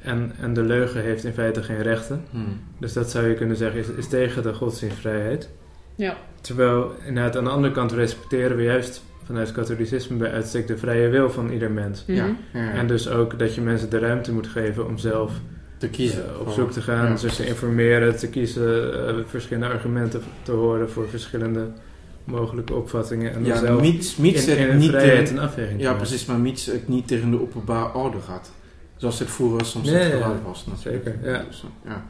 [0.01, 2.25] En, en de leugen heeft in feite geen rechten.
[2.31, 2.61] hmm.
[2.79, 5.49] Dus dat zou je kunnen zeggen is, is tegen de godsdienstvrijheid.
[5.95, 6.17] Ja.
[6.41, 10.77] Terwijl inderdaad aan de andere kant respecteren we juist vanuit het katholicisme bij uitstek de
[10.77, 12.05] vrije wil van ieder mens.
[12.07, 12.17] Mhm.
[12.17, 12.37] Ja.
[12.53, 15.33] En dus ook dat je mensen de ruimte moet geven om zelf
[15.79, 16.25] te kiezen.
[16.29, 20.53] eh, op zoek te gaan, Ja, zich te informeren, te kiezen, eh, verschillende argumenten te
[20.53, 21.67] horen voor verschillende
[22.25, 23.29] mogelijke opvattingen.
[23.33, 25.93] En dan Ja, zelf mits, mits in, in het niet vrijheid tegen, een afweging ja,
[25.95, 28.53] precies, maar mits het niet tegen de openbare orde gaat.
[28.97, 31.05] Zoals het vroeger soms Ja, het ja, was natuurlijk.
[31.05, 31.45] Zeker, ja.
[31.49, 32.05] Dus, ja.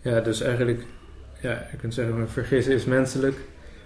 [0.00, 0.84] Ja, dus eigenlijk,
[1.40, 3.36] ja, je kunt zeggen, vergissen is menselijk.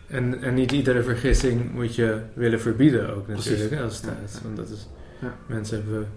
[0.08, 4.32] En, en niet iedere vergissing moet je willen verbieden ook natuurlijk, als Ja, staat.
[4.34, 4.38] ja.
[4.42, 4.88] Want dat is,
[5.20, 5.34] Ja.
[5.46, 6.08] mensen hebben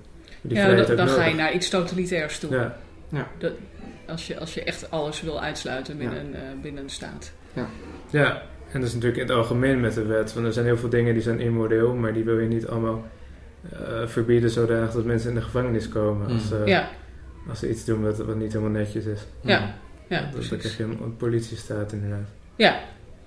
[0.41, 2.51] die Ja, vrijheid dan, ga je naar iets totalitairs toe.
[2.51, 3.27] Ja,
[4.07, 6.21] Als, je, als je echt alles wil uitsluiten binnen, Ja.
[6.23, 7.31] een, eh, binnen een staat.
[8.09, 10.33] ja, en dat is natuurlijk in het algemeen met de wet.
[10.33, 13.05] Want er zijn heel veel dingen die zijn immoreel, maar die wil je niet allemaal
[13.71, 16.61] eh, verbieden zodanig dat mensen in de gevangenis komen als, Mm.
[16.61, 16.89] eh, ja,
[17.49, 19.19] als ze iets doen wat, wat niet helemaal netjes is.
[19.41, 19.75] Ja.
[20.09, 22.27] Ja, Dus dan krijg je een, politiestaat inderdaad.
[22.55, 22.79] Ja,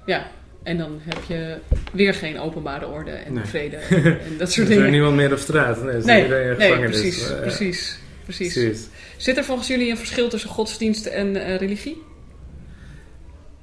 [0.06, 0.26] ja.
[0.62, 1.56] En dan heb je
[1.92, 3.44] weer geen openbare orde en Nee.
[3.44, 4.90] vrede en, en dat soort is er dingen.
[4.90, 5.82] niemand meer op straat.
[5.84, 6.90] Nee, Nee, Nee, gevangenis.
[7.00, 8.52] precies, Eh, precies, precies.
[8.54, 8.88] precies.
[9.16, 12.02] Zit er volgens jullie een verschil tussen godsdienst en eh, religie?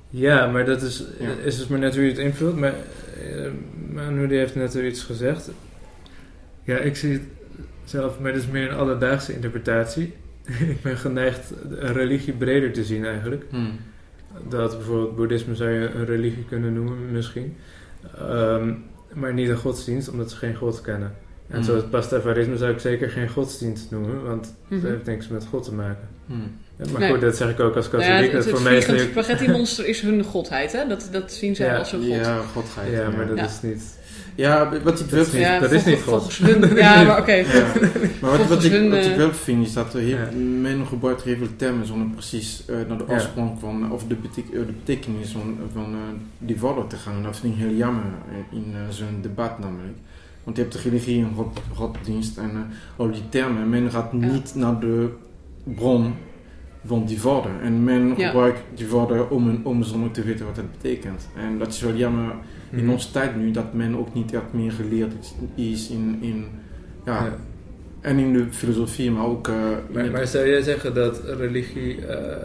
[0.09, 1.29] Ja, maar dat is, Ja.
[1.43, 2.55] is dus maar net hoe je het invult.
[2.55, 2.73] Maar
[3.35, 3.47] uh,
[3.93, 5.49] Manu die heeft net al iets gezegd.
[6.63, 7.21] Ja, ik zie het
[7.83, 10.13] zelf, maar dat is meer een alledaagse interpretatie.
[10.73, 13.43] ik ben geneigd een religie breder te zien eigenlijk.
[13.49, 13.79] Hmm.
[14.49, 17.55] Dat bijvoorbeeld boeddhisme zou je een religie kunnen noemen misschien.
[18.17, 18.73] Ehm,
[19.13, 21.13] maar niet een godsdienst, omdat ze geen god kennen.
[21.47, 21.63] En Hmm.
[21.63, 24.81] zoals pastafarisme zou ik zeker geen godsdienst noemen, want Mhm.
[24.81, 26.07] dat heeft niks met God te maken.
[26.25, 26.51] Hmm.
[26.77, 27.11] Ja, Maar Nee.
[27.11, 28.31] goed, dat zeg ik ook als Nou katholiek.
[28.31, 30.87] ja, het voor mij is vliegend het spaghetti monster is hun godheid, hè?
[30.87, 32.07] Dat, dat zien zij Ja, als een god.
[32.25, 32.91] Ja, godheid.
[32.91, 33.45] Ja, maar dat Ja.
[33.45, 33.97] is niet...
[34.35, 35.61] Ja, wat ik wel Dat is niet- vind...
[35.61, 37.43] dat is niet hun, ja, maar oké.
[38.21, 40.29] Maar wat, ik, wat ik wel vind is dat er Ja.
[40.61, 43.13] men gebruikt heel veel termen zonder precies eh, naar de Ja.
[43.13, 45.99] oorsprong van, of de, betek- eh, de betekenis van, van eh,
[46.37, 47.15] die woorden te gaan.
[47.15, 48.03] En dat vind ik heel jammer
[48.51, 49.97] in, zo'n debat namelijk.
[50.43, 52.59] Want je hebt de religie en god, goddienst en eh,
[52.95, 53.69] al die termen.
[53.69, 54.17] Men gaat Ja.
[54.27, 55.09] niet naar de
[55.63, 56.13] bron
[56.85, 57.61] van die woorden.
[57.61, 58.27] En men Ja.
[58.27, 61.27] gebruikt die woorden om om zonder te weten wat het betekent.
[61.37, 62.33] En dat is wel jammer
[62.75, 62.93] in Mhm.
[62.93, 65.13] onze tijd nu dat men ook niet echt meer geleerd
[65.55, 66.45] is- in, in
[67.05, 67.35] ja, Ja.
[68.01, 69.55] en in de filosofie, maar ook eh,
[70.11, 72.37] Maar, zou jij zeggen dat religie eh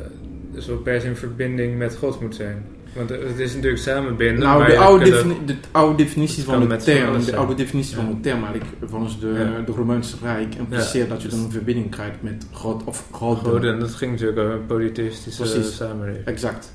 [0.55, 2.64] dus wel per se in verbinding met God moet zijn?
[2.95, 4.38] Want het is natuurlijk samenbinden.
[4.45, 8.03] nou, de oude, defini- de oude definitie van de van term, de oude definitie Ja.
[8.05, 9.61] van de term, eigenlijk volgens de, Ja.
[9.64, 13.62] de Romeinse Rijk impliceert dat je Dus- dan een verbinding krijgt met God of God.
[13.64, 15.77] En dat ging natuurlijk over een polytheïstische Precies.
[15.77, 16.25] samenleving.
[16.25, 16.75] Exact.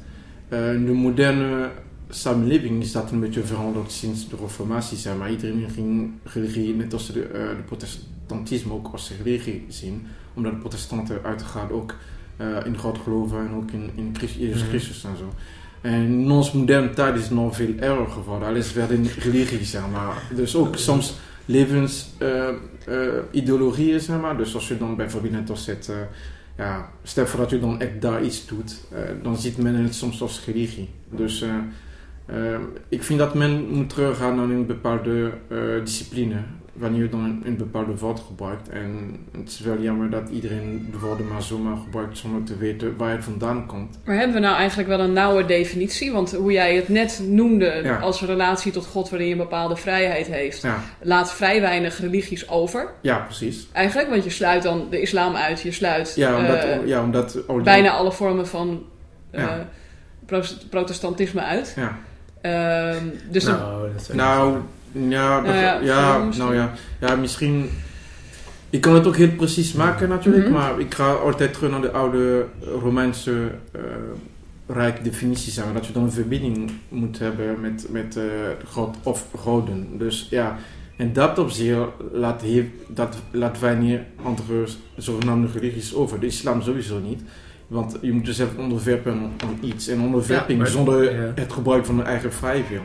[0.49, 1.69] Eh, in de moderne
[2.09, 5.31] samenleving is dat een beetje veranderd sinds de reformatie, zeg maar.
[5.31, 10.07] Iedereen ging religie, net als de, eh, de protestantisme, ook als religie zien.
[10.33, 11.95] Omdat de protestanten uiteraard ook
[12.37, 14.69] eh, in God geloven en ook in, in Christus, Jezus Mhm.
[14.69, 15.33] Christus en zo.
[15.81, 18.47] En in onze moderne tijd is het nog veel erger geworden.
[18.47, 20.23] Alles werd in religie, zeg maar.
[20.35, 21.13] Dus ook soms
[21.45, 22.49] levens eh,
[23.31, 24.37] ideologieën, zeg maar.
[24.37, 25.91] Dus als je dan bijvoorbeeld net als het...
[26.57, 28.81] ja, stel voor dat je dan echt daar iets doet,
[29.23, 30.89] dan ziet men het soms als religie.
[31.09, 31.43] Dus
[32.89, 36.35] ik vind dat men moet teruggaan naar een bepaalde eh, discipline,
[36.73, 38.69] wanneer je dan een, bepaalde woord gebruikt.
[38.69, 42.97] En het is wel jammer dat iedereen de woorden maar zomaar gebruikt zonder te weten
[42.97, 43.99] waar het vandaan komt.
[44.05, 46.11] Maar hebben we nou eigenlijk wel een nauwe definitie?
[46.11, 47.97] Want hoe jij het net noemde Ja.
[47.99, 52.49] als relatie tot God waarin je een bepaalde vrijheid heeft, Ja, laat vrij weinig religies
[52.49, 52.93] over.
[53.01, 53.67] ja precies.
[53.71, 57.31] Eigenlijk, want je sluit dan de islam uit, je sluit Ja, omdat, eh, ja, omdat
[57.47, 58.83] die- bijna alle vormen van
[59.31, 59.53] eh,
[60.69, 61.73] protestantisme uit.
[61.75, 61.97] Ja.
[62.45, 64.57] Ehm, dus dan- nou, dat zou Nou,
[64.91, 67.69] ja, Nou ja, ja, nou ja, ja, misschien.
[68.69, 70.53] Ik kan het ook heel precies maken natuurlijk, Mhm.
[70.53, 72.45] maar ik ga altijd terug naar de oude
[72.81, 73.31] Romeinse
[73.71, 73.81] eh
[74.67, 75.73] rijk definitie zeggen.
[75.73, 78.23] Dat je dan een verbinding moet hebben met, met eh,
[78.71, 79.87] God of goden.
[79.97, 80.57] Dus ja,
[80.97, 81.77] en dat op zich
[82.11, 84.65] laat, heeft, dat laat wij niet andere
[84.97, 86.19] zogenaamde religies over.
[86.19, 87.21] De islam sowieso niet.
[87.67, 89.87] Want je moet jezelf onderwerpen aan iets.
[89.87, 91.31] En onderwerping Ja, zonder ja.
[91.35, 92.81] het gebruik van een eigen vrije wil.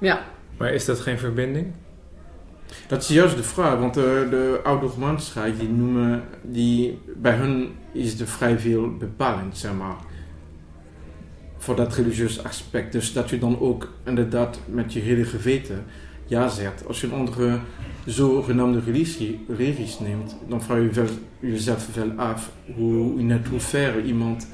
[0.00, 0.22] ja,
[0.56, 1.66] Maar is dat geen verbinding?
[2.86, 7.34] Dat is juist de vraag, want de, de oude Romaanse Rijk, die noemen, die, bij
[7.34, 9.96] hun is de vrij veel bepalend, zeg maar.
[11.58, 12.92] Voor dat religieus aspect.
[12.92, 15.84] Dus dat je dan ook inderdaad met je hele geweten
[16.26, 16.86] ja zegt.
[16.86, 17.58] Als je een andere
[18.06, 21.06] zogenaamde religie, religies neemt, dan vraag je wel,
[21.40, 24.46] jezelf wel af hoe, in het hoeverre iemand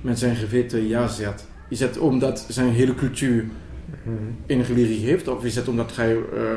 [0.00, 1.46] met zijn geweten ja zegt.
[1.68, 3.44] Is het omdat zijn hele cultuur
[4.04, 4.14] Mhm.
[4.46, 6.52] in een religie heeft, of is het omdat hij eh,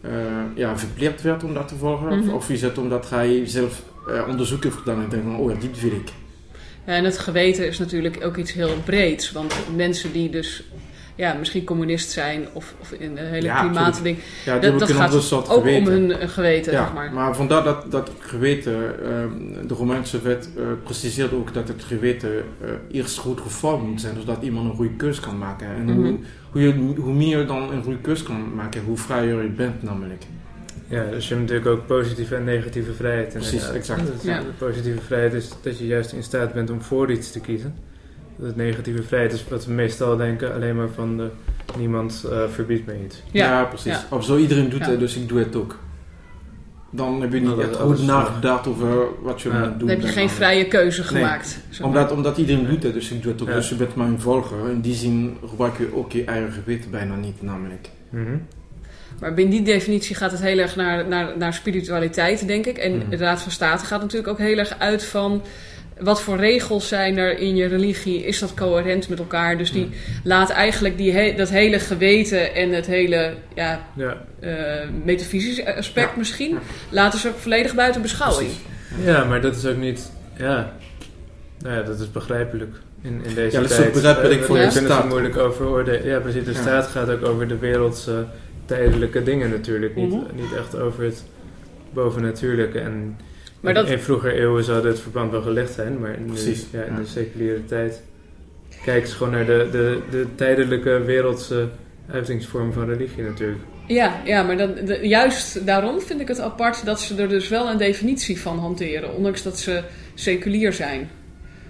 [0.00, 2.28] eh, ja, verplicht werd om dat te volgen, Mhm.
[2.28, 5.50] of, of is het omdat hij zelf eh, onderzoek heeft gedaan en denkt van, oh
[5.52, 6.12] ja, dit wil ik.
[6.86, 9.32] Ja, en het geweten is natuurlijk ook iets heel breeds.
[9.32, 10.64] Want mensen die dus
[11.14, 14.80] ja, misschien communist zijn of, of in een hele Ja, klimaatding, Ja, die dat, hebben
[14.80, 15.86] dat ook een andere gaat soort ook geweten.
[15.86, 17.12] om hun geweten, ja, zeg maar.
[17.12, 22.30] maar vandaar dat, dat geweten, ehm, de Romeinse wet eh, preciseert ook dat het geweten
[22.60, 25.66] eh, eerst goed gevormd moet zijn, zodat iemand een goede keus kan maken.
[25.66, 25.94] En Mhm.
[26.00, 26.18] hoe,
[26.50, 29.82] hoe, je, hoe meer je dan een goede keus kan maken, hoe vrijer je bent
[29.82, 30.22] namelijk.
[30.88, 33.32] Ja, dus je hebt natuurlijk ook positieve en negatieve vrijheid.
[33.32, 34.00] Precies, exact.
[34.12, 34.38] Dus Ja.
[34.38, 37.74] De positieve vrijheid is dat je juist in staat bent om voor iets te kiezen.
[38.42, 41.28] De negatieve vrijheid is wat we meestal denken, alleen maar van de,
[41.78, 43.22] niemand eh, verbiedt me iets.
[43.30, 43.92] Ja, Ja, precies.
[43.92, 44.04] ja.
[44.16, 44.90] Of zo iedereen doet Ja.
[44.90, 45.78] het, dus ik doe het ook.
[46.90, 49.58] Dan heb je niet Nou, echt goed nagedacht over wat je Ja.
[49.58, 49.78] moet doen.
[49.78, 51.58] Dan heb je geen vrije keuze gemaakt.
[51.82, 53.48] Omdat, omdat iedereen doet het, dus ik doe het ook.
[53.48, 53.54] Ja.
[53.54, 54.70] Dus je bent mijn volger.
[54.70, 57.88] In die zin gebruik je ook je eigen geweten bijna niet, namelijk.
[58.10, 58.36] Mhm.
[59.20, 62.78] Maar binnen die definitie gaat het heel erg naar, naar, naar spiritualiteit, denk ik.
[62.78, 63.08] En Mhm.
[63.10, 65.42] de Raad van State gaat natuurlijk ook heel erg uit van...
[66.00, 68.24] wat voor regels zijn er in je religie?
[68.24, 69.58] Is dat coherent met elkaar?
[69.58, 69.88] Dus die
[70.24, 74.16] laat eigenlijk die he- dat hele geweten en het hele ja, Ja.
[74.40, 74.52] eh,
[75.04, 76.18] metafysische aspect Ja.
[76.18, 76.58] misschien...
[76.88, 78.50] Laten ze volledig buiten beschouwing.
[78.88, 79.04] Precies.
[79.06, 80.10] ja, maar dat is ook niet...
[80.36, 80.72] Ja,
[81.58, 83.88] nou ja dat is begrijpelijk in, in deze Ja, dat is tijd.
[83.88, 85.08] ook begrijpelijk Eh, voor we de kunnen er staat.
[85.08, 86.04] moeilijk over oordelen.
[86.06, 86.44] Ja, precies.
[86.44, 86.60] De Ja.
[86.60, 88.24] staat gaat ook over de wereldse
[88.66, 89.96] tijdelijke dingen natuurlijk.
[89.96, 90.34] Niet, Mhm.
[90.34, 91.24] niet echt over het
[91.92, 92.78] bovennatuurlijke.
[92.78, 93.16] En
[93.62, 96.66] Maar in, dat- in vroeger eeuwen zou dit verband wel gelegd zijn, maar nu, Precies,
[96.72, 96.98] ja, in ja.
[97.00, 98.02] de seculiere tijd
[98.84, 101.68] kijken ze gewoon naar de, de, de tijdelijke wereldse
[102.10, 103.60] uitingsvorm van religie natuurlijk.
[103.86, 107.48] Ja, ja maar dan, de- juist daarom vind ik het apart dat ze er dus
[107.48, 109.14] wel een definitie van hanteren.
[109.14, 109.82] Ondanks dat ze
[110.14, 111.10] seculier zijn.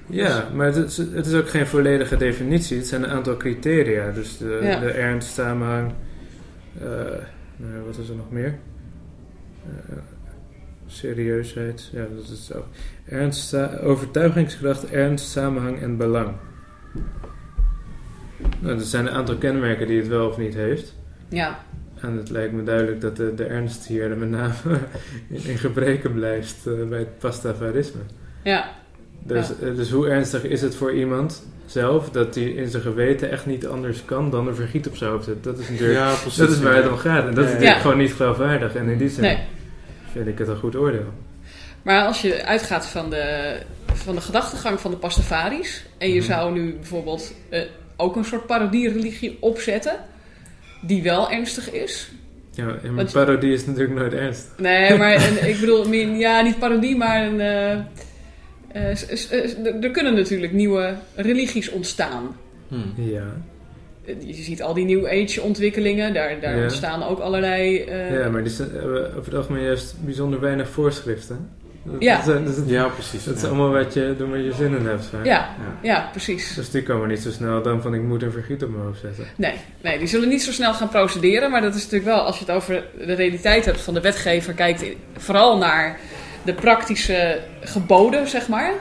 [0.06, 2.76] Ja, maar het is, het is ook geen volledige definitie.
[2.76, 4.10] Het zijn een aantal criteria.
[4.10, 4.80] Dus de, Ja.
[4.80, 5.92] de ernst, samenhang.
[6.80, 6.84] eh,
[7.56, 8.58] nou, wat is er nog meer?
[9.66, 9.96] Eh,
[10.92, 11.88] serieusheid.
[11.92, 12.64] Ja, dat is zo.
[13.08, 16.30] Ernst, overtuigingskracht, ernst, samenhang en belang.
[18.60, 20.94] Nou, dat zijn een aantal kenmerken die het wel of niet heeft.
[21.28, 21.58] Ja,
[22.00, 24.52] En het lijkt me duidelijk dat de, de ernst hier met name
[25.30, 28.00] in, in gebreken blijft eh, bij het pastafarisme.
[28.42, 28.70] ja,
[29.22, 33.30] Dus, eh, dus hoe ernstig is het voor iemand zelf dat hij in zijn geweten
[33.30, 35.42] echt niet anders kan dan een vergiet op zijn hoofd zetten?
[35.52, 36.36] Dat is natuurlijk Ja, precies.
[36.36, 37.26] dat is waar het om gaat.
[37.28, 37.82] En dat is natuurlijk Ja.
[37.82, 38.74] gewoon niet geloofwaardig.
[38.74, 39.38] En in die zin nee.
[40.12, 41.12] Vind ik het een goed oordeel.
[41.82, 43.56] Maar als je uitgaat van de,
[43.92, 45.84] van de gedachtegang van de Pastafaris...
[45.98, 46.26] en je Mhm.
[46.30, 47.60] zou nu bijvoorbeeld eh,
[47.96, 49.96] ook een soort parodie-religie opzetten...
[50.80, 52.10] die wel ernstig is...
[52.54, 54.48] Ja, Want- parodie is natuurlijk nooit ernst.
[54.56, 55.12] Nee, maar
[55.48, 57.40] ik bedoel, ja, niet parodie, maar een...
[57.40, 57.72] eh,
[58.72, 62.36] eh, er kunnen natuurlijk nieuwe religies ontstaan.
[62.68, 62.92] Hmm.
[62.96, 63.24] Ja.
[64.04, 66.62] Eh, Je ziet al die New Age ontwikkelingen, daar, daar Ja.
[66.62, 67.78] ontstaan ook allerlei...
[67.84, 71.48] eh, ja, maar die zijn- hebben over het algemeen juist bijzonder weinig voorschriften.
[71.84, 72.22] Dat, Ja.
[72.24, 73.24] dat, dat, Ja, precies.
[73.24, 75.08] dat is allemaal wat je, doen wat je zin in hebt.
[75.12, 75.54] ja, Ja.
[75.82, 76.54] ja, precies.
[76.54, 79.00] Dus die komen niet zo snel dan van ik moet een vergiet op mijn hoofd
[79.00, 79.24] zetten.
[79.36, 81.50] Nee, nee, die zullen niet zo snel gaan procederen.
[81.50, 84.52] Maar dat is natuurlijk wel, als je het over de realiteit hebt van de wetgever,
[84.54, 84.84] kijkt
[85.16, 85.98] vooral naar
[86.44, 88.72] de praktische geboden, zeg maar.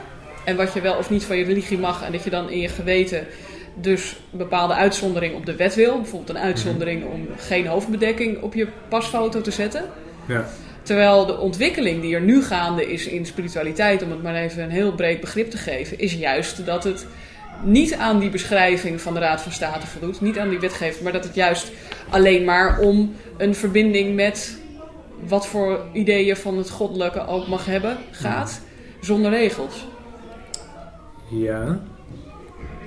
[0.44, 2.02] En wat je wel of niet van je religie mag.
[2.04, 3.26] En dat je dan in je geweten
[3.74, 5.96] dus een bepaalde uitzondering op de wet wil.
[5.96, 9.84] Bijvoorbeeld een uitzondering om geen hoofdbedekking op je pasfoto te zetten.
[10.28, 10.46] Ja.
[10.82, 14.70] Terwijl de ontwikkeling die er nu gaande is in spiritualiteit, om het maar even een
[14.70, 17.06] heel breed begrip te geven, is juist dat het
[17.62, 21.12] niet aan die beschrijving van de Raad van State voldoet, niet aan die wetgeving, maar
[21.12, 21.72] dat het juist
[22.08, 24.58] alleen maar om een verbinding met
[25.28, 28.60] wat voor ideeën van het goddelijke ook mag hebben gaat,
[29.00, 29.86] zonder regels.
[31.30, 31.80] Ja.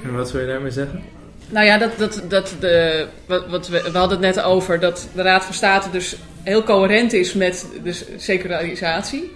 [0.06, 1.04] En wat wil je daarmee zeggen?
[1.50, 5.10] Nou ja, dat, dat, dat de, wat, wat we, we hadden het net over dat
[5.16, 9.32] de Raad van State dus heel coherent is met de secularisatie.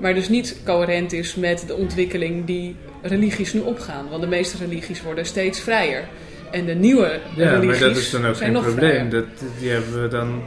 [0.00, 4.08] Maar dus niet coherent is met de ontwikkeling die religies nu opgaan.
[4.08, 6.04] Want de meeste religies worden steeds vrijer.
[6.50, 9.10] En de nieuwe Ja, religies maar dat is dan ook geen probleem.
[9.10, 9.24] Dat,
[9.60, 10.42] die hebben we dan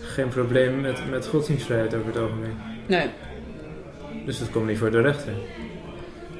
[0.00, 2.56] geen probleem met, met godsdienstvrijheid over het algemeen.
[2.86, 3.06] Nee,
[4.26, 5.32] Dus dat komt niet voor de rechter.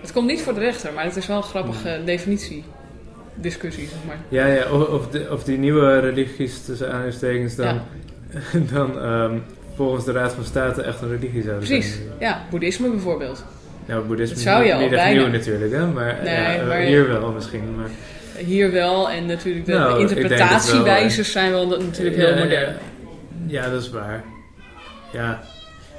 [0.00, 2.64] Het komt niet voor de rechter, maar het is wel een grappige definitie.
[3.34, 4.16] Discussie, zeg maar.
[4.28, 7.82] Ja, ja of, of, de- of die nieuwe religies tussen aanhalingstekens dan, Ja.
[8.74, 9.34] dan ehm,
[9.76, 12.04] volgens de Raad van State echt een religie zouden Precies, zijn.
[12.18, 13.44] ja, boeddhisme bijvoorbeeld.
[13.86, 15.86] Nou, boeddhisme Dat zou je is al niet echt nieuw natuurlijk, hè?
[15.86, 17.74] Maar, Nee, ja, eh, maar- hier wel misschien.
[17.76, 17.88] Maar,
[18.44, 22.76] Hier wel, en natuurlijk de, Nou, wel, interpretatiewijzes zijn wel natuurlijk heel Ja, ja, modern.
[23.46, 24.24] Ja, dat is waar.
[25.12, 25.40] Ja,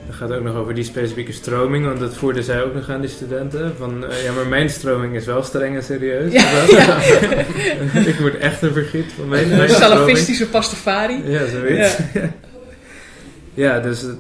[0.05, 3.01] dan gaat ook nog over die specifieke stroming, want dat voerden zij ook nog aan
[3.01, 3.73] die studenten.
[3.77, 6.31] Van, eh, ja, maar mijn stroming is wel streng en serieus.
[6.33, 6.51] Ja,
[7.93, 11.21] Dat- ik word echt een vergiet van mijn, mijn salafistische pastafari.
[11.29, 11.97] Ja, zoiets.
[13.53, 14.17] Ja, dus het...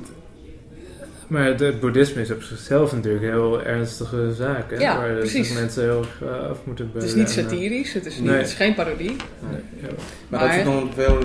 [1.27, 4.71] Maar het, het boeddhisme is op zichzelf natuurlijk een heel ernstige zaak.
[4.71, 5.47] Hè, Ja, waar precies.
[5.47, 8.37] zich mensen heel erg eh, af moeten Het is niet satirisch, het is, niet, Nee.
[8.37, 9.15] het is geen parodie.
[9.49, 9.87] nee, ja.
[10.27, 11.17] Maar, dat je Maar- dan wel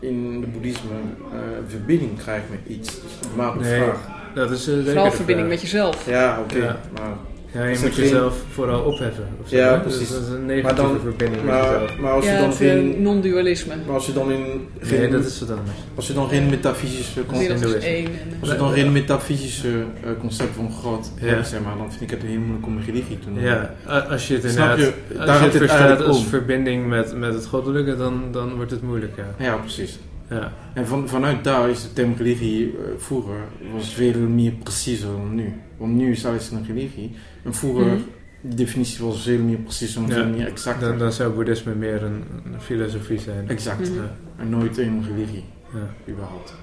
[0.00, 0.90] in de boeddhisme
[1.32, 2.98] eh, verbinding krijgt met iets.
[3.36, 4.08] Maar de Nee, vraag.
[4.34, 5.60] dat is eh, Vooral verbinding vraag.
[5.60, 6.06] met jezelf.
[6.08, 6.56] Ja, oké.
[6.58, 6.76] Ja.
[6.94, 7.12] Maar,
[7.54, 9.28] Ja, je moet geen- jezelf vooral opheffen.
[9.42, 9.80] Of zo, Ja, hè?
[9.80, 9.98] precies.
[9.98, 11.98] Dus dat is een negatieve Maar dan- verbinding met maar, jezelf.
[11.98, 13.02] maar als je dan het eh, geen...
[13.02, 13.74] non-dualisme.
[13.86, 15.76] Maar als je dan in Nee, geen, dat is wat anders.
[15.94, 18.04] als je dan geen metafysische De concept, één.
[18.06, 21.26] En, als je dan geen metafysische eh, concept van God Ja.
[21.26, 23.44] hebt, zeg maar, dan vind ik het heel moeilijk om een religie te noemen.
[23.86, 24.78] Ja, als je het Snap inderdaad...
[25.08, 25.16] je?
[25.18, 26.24] Als Daar je het het verstaat als om.
[26.24, 29.44] verbinding met, met het goddelijke, dan, dan wordt het moeilijk, ja.
[29.44, 29.98] Ja, precies.
[30.30, 30.52] Ja.
[30.74, 33.38] En van, vanuit daar is de term religie eh, vroeger
[33.72, 35.52] was veel meer preciezer dan nu.
[35.76, 37.14] Want nu is alles een religie.
[37.44, 37.96] En vroeger, Mhm.
[38.40, 40.14] de definitie was veel meer preciser en Ja.
[40.14, 40.80] veel meer exact.
[40.80, 43.48] Dan, dan zou boeddhisme meer een, een filosofie zijn.
[43.48, 43.86] Exact.
[43.88, 46.12] Ja, En nooit een religie, ja.
[46.12, 46.54] überhaupt.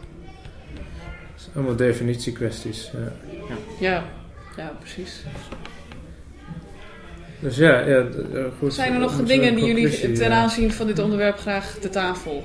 [1.34, 2.92] Het is allemaal definitiekwesties.
[2.94, 3.56] Ja.
[3.80, 4.04] ja,
[4.58, 5.24] ja, precies.
[7.40, 7.98] Dus ja, ja
[8.34, 8.74] eh, goed.
[8.74, 12.44] Zijn er nog dingen die jullie ten eh, aanzien van dit onderwerp graag te tafel?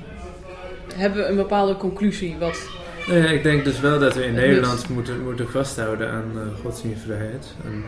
[0.93, 2.35] Hebben we een bepaalde conclusie?
[2.39, 2.69] Wat,
[3.07, 7.53] ja, ik denk dus wel dat we in Nederland moeten, moeten vasthouden aan eh, godsdienstvrijheid.
[7.65, 7.83] En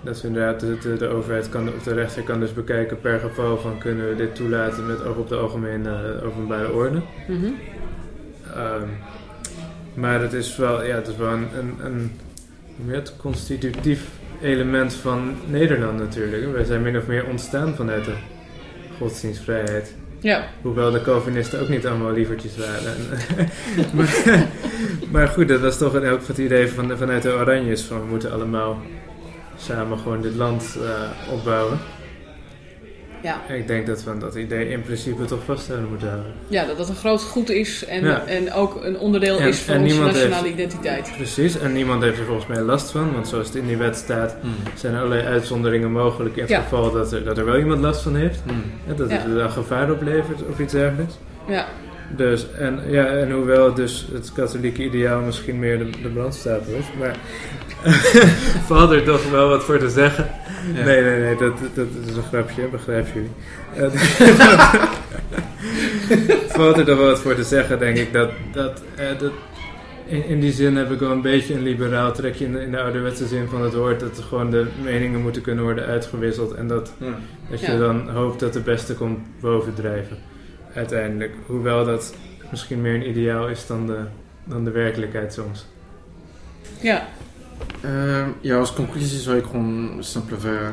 [0.00, 3.20] dat we inderdaad, de, de, de overheid kan, of de rechter kan dus bekijken per
[3.20, 7.02] geval van kunnen we dit toelaten met oog op de algemene eh, openbare orde.
[7.28, 7.46] Mhm.
[8.54, 8.88] Ehm,
[9.94, 12.10] maar het is wel, ja, het is wel een, een, een
[12.86, 14.08] het, constitutief
[14.42, 16.52] element van Nederland natuurlijk.
[16.52, 18.14] Wij zijn min of meer ontstaan vanuit de
[18.98, 19.94] godsdienstvrijheid.
[20.20, 22.96] Ja, Hoewel de Calvinisten ook niet allemaal lievertjes waren.
[25.12, 27.82] maar, goed, dat was toch geval het idee van, vanuit de Oranjes.
[27.82, 28.82] Van we moeten allemaal
[29.56, 31.78] samen gewoon dit land eh, opbouwen.
[33.22, 33.40] Ja.
[33.48, 36.32] En ik denk dat we dat idee in principe toch vast zouden moeten houden.
[36.48, 38.24] ja, dat dat een groot goed is en, Ja.
[38.26, 41.12] en ook een onderdeel En- is van onze nationale heeft- identiteit.
[41.16, 43.12] Precies, en niemand heeft er volgens mij last van.
[43.12, 44.36] Want zoals het in die wet staat,
[44.74, 46.60] zijn er allerlei uitzonderingen mogelijk in het Ja.
[46.60, 48.40] geval dat er, dat er wel iemand last van heeft.
[48.46, 48.62] Hmm.
[48.86, 49.16] Ja, dat Ja.
[49.16, 51.14] het er dan gevaar oplevert of iets dergelijks.
[51.48, 51.66] Ja,
[52.16, 56.84] Dus, en, ja, en hoewel dus het katholieke ideaal misschien meer de, de brandstapel is,
[56.98, 57.16] maar
[58.66, 60.28] valt er toch wel wat voor te zeggen.
[60.74, 60.84] Ja.
[60.84, 63.30] Nee, nee, nee, dat, dat, dat is een grapje, begrijpen jullie.
[63.74, 63.90] Eh,
[66.56, 69.32] valt er toch wel wat voor te zeggen, denk ik, dat, dat, eh, dat
[70.06, 72.70] in, in die zin heb ik wel een beetje een liberaal trekje in de, in
[72.70, 76.54] de ouderwetse zin van het woord, dat er gewoon de meningen moeten kunnen worden uitgewisseld
[76.54, 76.92] en dat
[77.50, 77.78] dat je Ja.
[77.78, 80.16] dan hoopt dat de beste komt bovendrijven.
[80.74, 81.32] Uiteindelijk.
[81.46, 82.14] Hoewel dat
[82.50, 83.98] misschien meer een ideaal is dan de,
[84.44, 85.66] dan de werkelijkheid soms.
[86.80, 87.06] ja,
[87.80, 90.72] Eh, ja, als conclusie zou ik gewoon simpelweg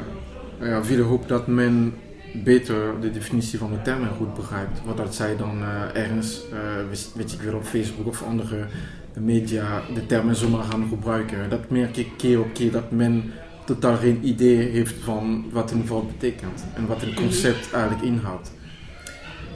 [0.62, 1.93] ja, willen hopen dat men
[2.43, 4.79] beter de definitie van de termen goed begrijpt.
[4.85, 8.65] Wat dat zij dan eh, ergens, eh, weet- weet ik weer op Facebook of andere
[9.19, 11.50] media, de termen zomaar gaan gebruiken.
[11.50, 13.31] Dat merk ik keer op keer dat men
[13.65, 18.52] totaal geen idee heeft van wat een woord betekent en wat een concept eigenlijk inhoudt.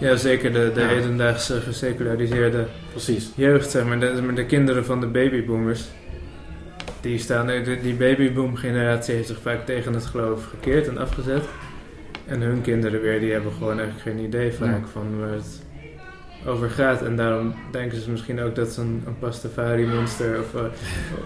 [0.01, 0.87] Ja, zeker de, de Ja.
[0.87, 3.31] hedendaagse geseculariseerde Precies.
[3.35, 3.99] jeugd, zeg maar.
[3.99, 5.83] De, maar de kinderen van de babyboomers.
[7.01, 11.43] Die, staan, de, die babyboom generatie heeft zich vaak tegen het geloof gekeerd en afgezet.
[12.25, 14.87] En hun kinderen weer, die hebben gewoon eigenlijk geen idee vaak Ja.
[14.91, 15.61] van waar het
[16.45, 17.01] over gaat.
[17.01, 20.61] En daarom denken ze misschien ook dat zo'n een pastafari monster, of eh,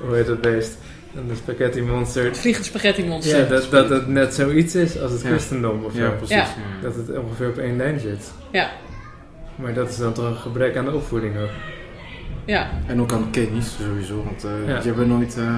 [0.05, 0.77] hoe heet dat beest?
[1.15, 2.23] Een spaghetti monster.
[2.25, 3.37] het vliegend spaghetti monster.
[3.39, 5.27] Ja, dat, dat het net zoiets is als het Ja.
[5.29, 6.01] christendom of zo.
[6.01, 6.35] Ja, precies.
[6.35, 6.47] Ja.
[6.81, 8.31] Dat het ongeveer op één lijn zit.
[8.51, 8.69] Ja.
[9.55, 11.49] Maar dat is dan toch een gebrek aan de opvoeding ook.
[12.45, 14.75] Ja, En ook aan kennis sowieso, want eh Ja.
[14.75, 15.55] die hebben nooit eh,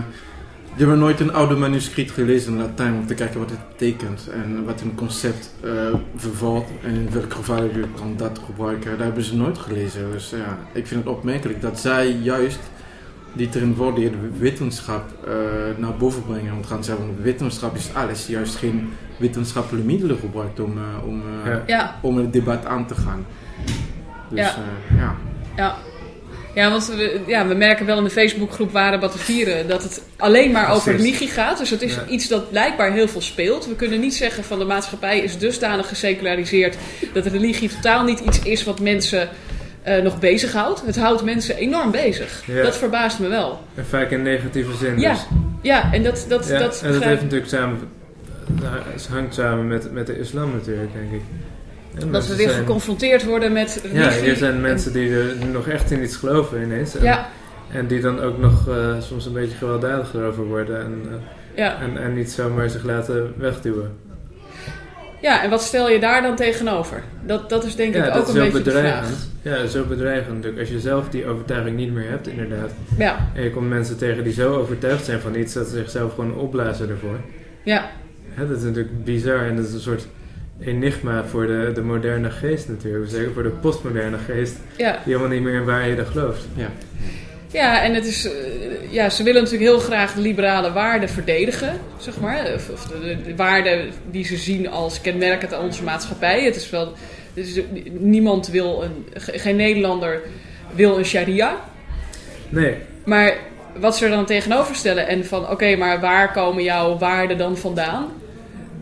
[0.76, 4.28] Die hebben nooit een oude manuscript gelezen in Latijn om te kijken wat het betekent
[4.34, 5.72] en wat een concept uh,
[6.16, 8.90] vervalt en in welk geval je kan dat gebruiken.
[8.92, 10.12] Dat hebben ze nooit gelezen.
[10.12, 12.60] Dus ja, ik vind het opmerkelijk dat zij juist
[13.38, 13.50] die
[14.10, 15.34] de wetenschap uh,
[15.78, 16.54] naar boven brengen.
[16.54, 21.56] Want gaan zeggen, wetenschap is alles, juist geen wetenschappelijke middelen gebruikt om, uh, om, uh,
[21.68, 22.00] ja.
[22.02, 23.26] om het debat aan te gaan.
[24.30, 24.56] Dus ja.
[24.98, 25.16] ja.
[25.56, 25.76] ja.
[26.58, 30.52] Ja, want we, ja, we merken wel in de Facebookgroep Ware Battenvieren dat het alleen
[30.52, 31.58] maar over religie gaat.
[31.58, 33.68] Dus het is iets dat blijkbaar heel veel speelt.
[33.68, 36.78] We kunnen niet zeggen van de maatschappij is dusdanig geseculariseerd
[37.14, 39.30] dat religie totaal niet iets is wat mensen
[39.88, 40.84] uh, nog bezighoudt.
[40.86, 42.44] Het houdt mensen enorm bezig.
[42.64, 43.60] Dat verbaast me wel.
[43.76, 45.00] En vaak in negatieve zin.
[45.00, 45.26] Ja, dus.
[45.62, 47.80] ja en dat, dat, ja, dat, en dat heeft natuurlijk samen,
[48.94, 51.22] het hangt samen met, met de islam natuurlijk, denk ik.
[52.00, 53.84] En dat we weer zijn, geconfronteerd worden met.
[53.94, 56.96] Ja, hier zijn mensen die er nog echt in iets geloven ineens.
[56.96, 57.28] En, ja.
[57.72, 60.80] en die dan ook nog uh, soms een beetje gewelddadiger over worden.
[60.80, 61.14] En, uh,
[61.56, 61.82] ja.
[61.82, 63.92] en, en niet zomaar zich laten wegduwen.
[65.22, 67.04] Ja, en wat stel je daar dan tegenover?
[67.26, 69.08] Dat, dat is denk ja, ik ook een beetje bedreigend.
[69.08, 69.62] de vraag.
[69.62, 70.60] Ja, zo bedreigend natuurlijk.
[70.60, 72.72] Als je zelf die overtuiging niet meer hebt, inderdaad.
[72.98, 73.30] Ja.
[73.34, 76.36] En je komt mensen tegen die zo overtuigd zijn van iets dat ze zichzelf gewoon
[76.36, 77.20] opblazen ervoor.
[77.64, 77.90] Ja.
[78.34, 80.08] Hè, dat is natuurlijk bizar en dat is een soort
[80.60, 83.10] enigma voor de, de moderne geest natuurlijk.
[83.12, 84.56] Zeker voor de postmoderne geest.
[84.78, 84.92] Ja.
[84.92, 86.48] Die helemaal niet meer in waarheden gelooft.
[86.56, 86.70] Ja.
[87.52, 88.32] Ja, en het is, uh,
[88.90, 92.54] ja, ze willen natuurlijk heel graag de liberale waarden verdedigen, zeg maar.
[92.54, 96.44] Of, of de, de, waarden die ze zien als kenmerkend aan onze maatschappij.
[96.44, 96.94] Het is wel,
[97.34, 100.22] het is, niemand wil, een, geen Nederlander
[100.76, 101.56] wil een sharia.
[102.50, 102.76] Nee.
[103.06, 103.34] Maar
[103.80, 107.58] wat ze er dan tegenover stellen en van, oké, maar waar komen jouw waarden dan
[107.58, 108.12] vandaan?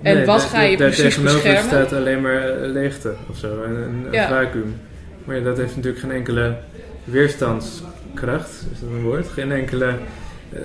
[0.01, 1.69] En nee, wat ga je daar precies tegenover beschermen?
[1.69, 4.27] staat alleen maar leegte of zo, een, een Ja.
[4.27, 4.81] vacuüm.
[5.23, 6.55] Maar ja, dat heeft natuurlijk geen enkele
[8.21, 9.27] weerstandskracht, is dat een woord?
[9.27, 9.97] Geen enkele,
[10.53, 10.59] eh,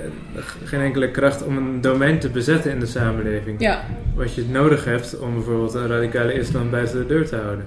[0.64, 3.60] geen enkele kracht om een domein te bezetten in de samenleving.
[3.60, 3.84] Ja,
[4.14, 7.66] Wat je nodig hebt om bijvoorbeeld een radicale islam buiten de deur te houden.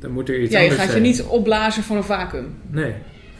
[0.00, 2.46] Dan moet er iets ja je gaat je niet opblazen voor een vacuüm.
[2.70, 2.94] Nee,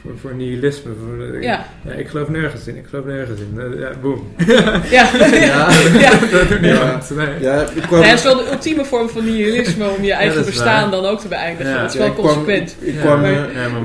[0.09, 0.90] voor, voor nihilisme.
[1.04, 1.66] Voor, Ja.
[1.84, 3.61] ja, ik geloof nergens in, ik geloof nergens in.
[3.61, 4.32] Eh, Ja, boom.
[4.90, 5.70] Ja, ja.
[5.98, 6.11] ja.
[6.30, 6.61] dat doet Ja.
[6.61, 7.11] niemand.
[7.16, 7.40] Nee.
[7.40, 10.46] Ja, ik kwam, het is wel de ultieme vorm van nihilisme om je eigen dat
[10.46, 11.00] bestaan waar.
[11.00, 11.72] dan ook te beëindigen.
[11.72, 11.80] Ja.
[11.80, 12.76] het is ja, wel ik kwam, consequent.
[12.80, 13.30] ik Ja, kwam, eh,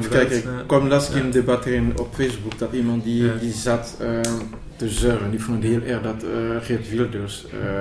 [0.10, 0.64] kijken, ik dat, ja.
[0.68, 1.20] kwam laatst Ja.
[1.20, 3.32] in een debat in op Facebook dat iemand die, Ja.
[3.40, 4.08] die zat eh,
[4.76, 5.32] te zeuren.
[5.32, 7.80] Die vond het heel erg dat eh Geert Wilders eh,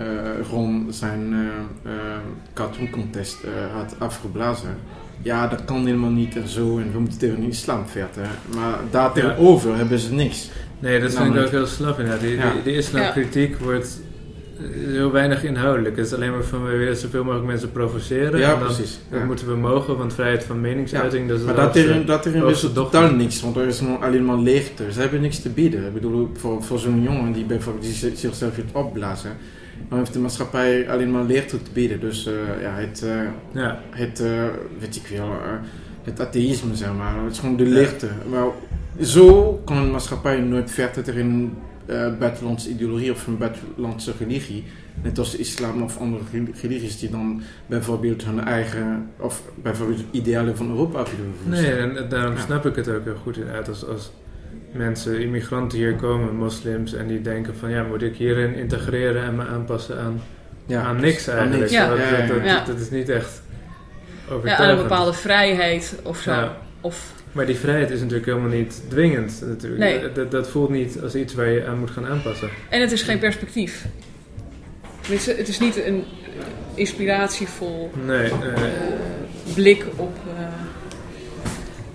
[0.00, 1.98] eh, gewoon zijn eh, eh,
[2.54, 4.76] cartoon contest eh, had afgeblazen.
[5.26, 6.78] Ja, dat kan helemaal niet en zo.
[6.78, 8.22] En we moeten tegen de islam vechten.
[8.54, 10.50] Maar daar tegenover hebben ze niks.
[10.78, 12.20] Nee, dat vind ik ook heel slap inderdaad.
[12.22, 12.52] Die, Ja.
[12.52, 14.00] die, die islamkritiek wordt
[14.60, 15.96] eh, heel weinig inhoudelijk.
[15.96, 18.38] Het is alleen maar van we willen zoveel mogelijk mensen provoceren.
[18.40, 18.98] Ja, en dan, precies.
[19.10, 19.24] Dat Ja.
[19.26, 22.46] moeten we mogen, want vrijheid van meningsuiting, dat is Maar het dat erin, dat erin
[22.46, 24.92] is totaal niks, want er is alleen maar leegte.
[24.92, 25.86] Ze hebben niks te bieden.
[25.86, 29.30] Ik bedoel, voor, voor zo'n jongen die, bijvoorbeeld, die zi- zichzelf wil opblazen,
[29.88, 32.00] dan heeft de maatschappij alleen maar leegte te bieden.
[32.00, 33.20] Dus eh, ja, het, eh,
[33.52, 34.44] Ja, het eh,
[34.78, 35.24] weet ik eh,
[36.02, 38.08] het atheïsme zeg maar, het is gewoon de leegte.
[38.30, 38.46] Maar
[39.00, 41.04] zo kan een maatschappij nooit verder
[41.86, 44.64] eh, buitenlandse ideologie of een buitenlandse religie.
[45.02, 46.22] Net als de islam of andere
[46.60, 52.34] religies die dan bijvoorbeeld hun eigen, of bijvoorbeeld idealen van Europa willen nee, en, daarom
[52.34, 52.40] Ja.
[52.40, 53.68] snap ik het ook heel goed inderdaad.
[53.68, 54.10] Als, als
[54.76, 59.34] mensen, immigranten hier komen, moslims, en die denken van ja, moet ik hierin integreren en
[59.36, 60.22] me aanpassen aan,
[60.66, 61.60] Ja, aan niks eigenlijk.
[61.60, 61.72] niks.
[61.72, 61.88] Ja.
[61.88, 62.64] Dat, Ja, ja, dat, dat, ja.
[62.64, 63.42] dat is niet echt
[64.28, 64.68] Ja, overtuigend.
[64.70, 66.30] aan een bepaalde vrijheid of zo.
[66.30, 66.56] Ja.
[66.80, 69.42] Of, Maar die vrijheid is natuurlijk helemaal niet dwingend.
[69.46, 69.80] Natuurlijk.
[69.80, 70.12] Nee.
[70.12, 72.48] Dat, dat voelt niet als iets waar je aan moet gaan aanpassen.
[72.68, 73.86] en het is geen perspectief.
[75.00, 76.04] Tenminste, Het is niet een
[76.74, 78.70] inspiratievol Nee, eh, eh,
[79.54, 80.16] blik op...
[80.38, 80.45] eh,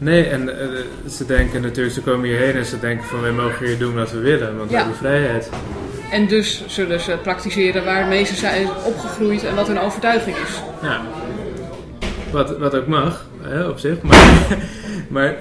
[0.01, 0.67] nee en eh,
[1.09, 4.11] ze denken natuurlijk, ze komen hierheen en ze denken van wij mogen hier doen wat
[4.11, 5.49] we willen, want we hebben vrijheid.
[6.11, 10.61] en dus zullen ze praktiseren waarmee ze zijn opgegroeid en wat hun overtuiging is.
[10.81, 11.01] Ja.
[12.31, 14.01] Wat, wat ook mag, hè, op zich.
[14.01, 14.57] Maar,
[15.15, 15.35] maar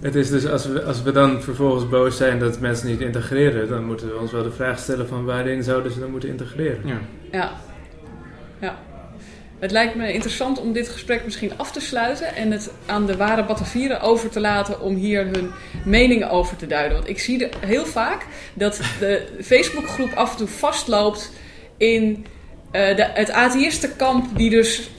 [0.00, 3.68] het is dus als we, als we dan vervolgens boos zijn dat mensen niet integreren,
[3.68, 6.80] dan moeten we ons wel de vraag stellen van waarin zouden ze dan moeten integreren.
[6.84, 6.98] Ja.
[7.30, 7.50] Ja.
[8.60, 8.78] ja.
[9.64, 13.16] Het lijkt me interessant om dit gesprek misschien af te sluiten en het aan de
[13.16, 15.50] ware Batavieren over te laten om hier hun
[15.84, 16.96] meningen over te duiden.
[16.96, 21.32] Want ik zie de, heel vaak dat de Facebookgroep af en toe vastloopt
[21.76, 22.26] in
[22.70, 24.90] eh, de, het atheïstenkamp die dus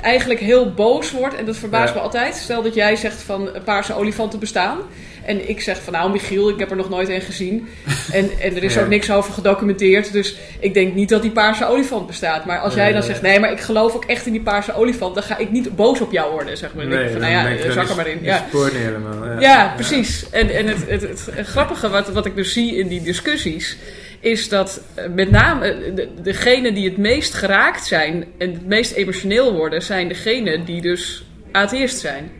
[0.00, 1.34] eigenlijk heel boos wordt.
[1.34, 1.98] En dat verbaast Ja.
[1.98, 2.34] me altijd.
[2.34, 4.78] Stel dat jij zegt van eh, paarse olifanten bestaan.
[5.26, 7.68] En ik zeg van nou Michiel, ik heb er nog nooit een gezien.
[8.12, 8.80] En, en er is Ja.
[8.82, 10.12] ook niks over gedocumenteerd.
[10.12, 12.44] Dus ik denk niet dat die paarse olifant bestaat.
[12.44, 13.08] Maar als jij dan Nee.
[13.08, 15.14] zegt nee, maar ik geloof ook echt in die paarse olifant.
[15.14, 16.88] Dan ga ik niet boos op jou worden, zeg maar.
[16.88, 18.18] Denk ik van nou ja, je, zak er maar in.
[18.22, 18.44] Ja.
[18.52, 19.40] helemaal.
[19.40, 20.30] Ja, precies.
[20.30, 23.76] En, en het, het, het grappige wat, wat ik dus zie in die discussies...
[24.20, 28.24] is dat eh, met name eh, de, degenen die het meest geraakt zijn...
[28.38, 29.82] en het meest emotioneel worden...
[29.82, 32.30] zijn degenen die dus atheïst zijn.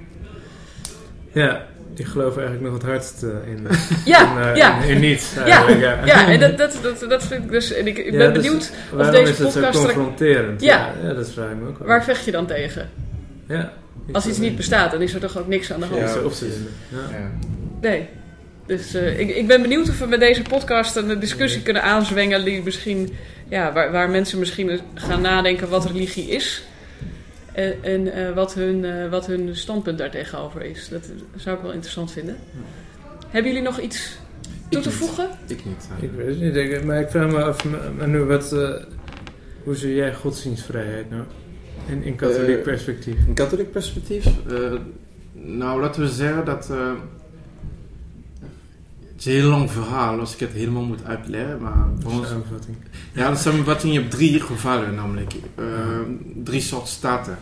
[1.32, 1.66] Ja,
[1.97, 3.67] die geloven eigenlijk nog het hardst eh, in,
[4.13, 4.83] Ja, in, eh, ja.
[4.83, 5.35] in, in niets.
[5.35, 6.07] Ja, eigenlijk, ja.
[6.07, 7.73] ja, en dat, dat, dat, dat vind ik dus...
[7.73, 10.61] En ik, ik Ja, ben dus benieuwd waarom deze is het zo podcast er- confronterend?
[10.63, 10.93] Ja.
[11.03, 11.89] ja, dat vraag ik me ook wel.
[11.89, 12.89] waar vecht je dan tegen?
[13.49, 13.73] Ja.
[14.13, 16.01] Als iets niet bestaat, dan is er toch ook niks aan de hand?
[16.01, 16.55] Ja, precies.
[16.89, 17.19] Ja.
[17.19, 17.31] Ja.
[17.81, 18.09] Nee.
[18.67, 22.45] Dus eh, ik, ik ben benieuwd of we met deze podcast een discussie kunnen aanzwengelen
[22.45, 23.17] die misschien,
[23.49, 26.65] ja, waar, waar mensen misschien gaan nadenken wat religie is.
[27.57, 30.89] En, en eh, wat, hun, eh, wat hun standpunt daartegenover is.
[30.89, 32.37] Dat zou ik wel interessant vinden.
[33.29, 34.19] Hebben jullie nog iets
[34.69, 34.99] toe Ik te niet.
[34.99, 35.29] voegen?
[35.47, 35.89] Ik niet.
[36.01, 37.65] Ik weet het niet, ik- maar ik vraag me af,
[37.99, 38.71] maar nu wat, eh,
[39.65, 41.23] hoe zie jij godsdienstvrijheid nou?
[41.89, 43.15] In, in katholiek Eh, perspectief.
[43.29, 44.27] Een katholiek perspectief?
[44.27, 44.73] eh,
[45.33, 46.71] nou, laten we zeggen dat.
[49.17, 51.62] Het is een heel lang verhaal als ik het helemaal moet uitleggen.
[51.62, 52.77] Maar ons, Samenvatting.
[53.12, 55.33] ja, de samenvatting, je hebt drie gevallen namelijk.
[55.55, 55.64] Eh,
[56.45, 57.39] drie soorten staten.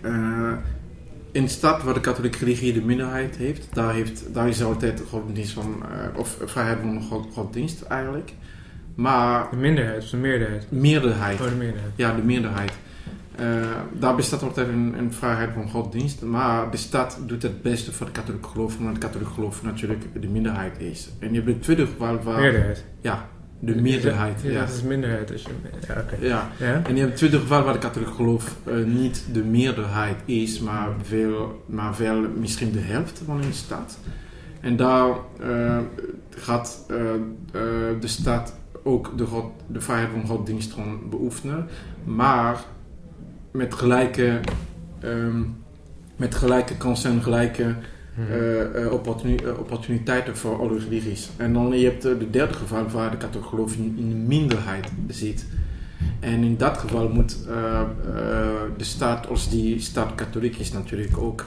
[0.00, 0.52] Eh,
[1.32, 5.52] in stad waar de katholieke religie de minderheid heeft, daar, heeft, daar is altijd godsdienst
[5.52, 8.32] van, eh, of vrijheid van god- godsdienst eigenlijk.
[8.94, 10.70] Maar De minderheid of de meerderheid?
[10.70, 11.40] meerderheid.
[11.40, 11.92] Oh, de meerderheid.
[11.96, 12.72] Ja, de meerderheid.
[13.36, 13.46] Eh,
[13.92, 16.22] daar bestaat altijd een, een vrijheid van godsdienst.
[16.22, 18.78] Maar de staat doet het beste voor de katholieke geloof.
[18.78, 21.08] Omdat de katholieke geloof natuurlijk de minderheid is.
[21.18, 22.40] En je hebt de tweede geval waar...
[22.40, 22.84] Meerderheid.
[23.00, 23.28] Ja,
[23.60, 24.40] de meerderheid.
[24.42, 25.32] Ja, Ja, dat is minderheid.
[25.32, 25.48] Als je,
[25.88, 26.26] ja, oké.
[26.26, 26.50] ja.
[26.58, 26.82] Ja?
[26.84, 30.60] En je hebt het tweede geval waar de katholieke geloof eh, niet de meerderheid is.
[30.60, 33.98] Maar, veel, maar wel misschien de helft van een staat.
[34.60, 35.08] En daar
[35.40, 35.78] eh,
[36.30, 36.84] gaat
[38.00, 41.66] de staat ook de, god, de vrijheid van godsdienst gewoon beoefenen.
[42.04, 42.64] Maar
[43.56, 44.40] met gelijke,
[45.00, 45.42] ehm,
[46.16, 47.74] met gelijke kansen en gelijke
[48.16, 48.32] Mhm.
[48.32, 51.30] eh, eh, opportuni- eh, opportuniteiten voor alle religies.
[51.36, 54.88] En dan je hebt de derde geval waar de katholieke geloof in, in de minderheid
[55.08, 55.46] zit.
[56.20, 57.36] En in dat geval moet
[58.76, 61.44] de staat, als die staat katholiek is, natuurlijk ook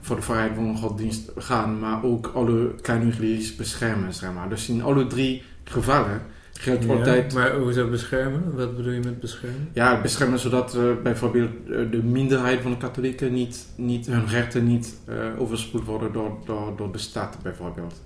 [0.00, 4.14] voor de vrijheid van godsdienst gaan, maar ook alle kleine religies beschermen.
[4.14, 4.48] Zeg maar.
[4.48, 6.22] Dus in alle drie gevallen
[6.52, 7.34] geldt Ja, altijd.
[7.34, 8.56] Maar hoezo beschermen?
[8.56, 9.68] Wat bedoel je met beschermen?
[9.72, 14.66] Ja, beschermen zodat eh, bijvoorbeeld eh, de minderheid van de katholieken niet, niet hun rechten
[14.66, 18.00] niet eh, overspoeld worden door, door, door de staat bijvoorbeeld.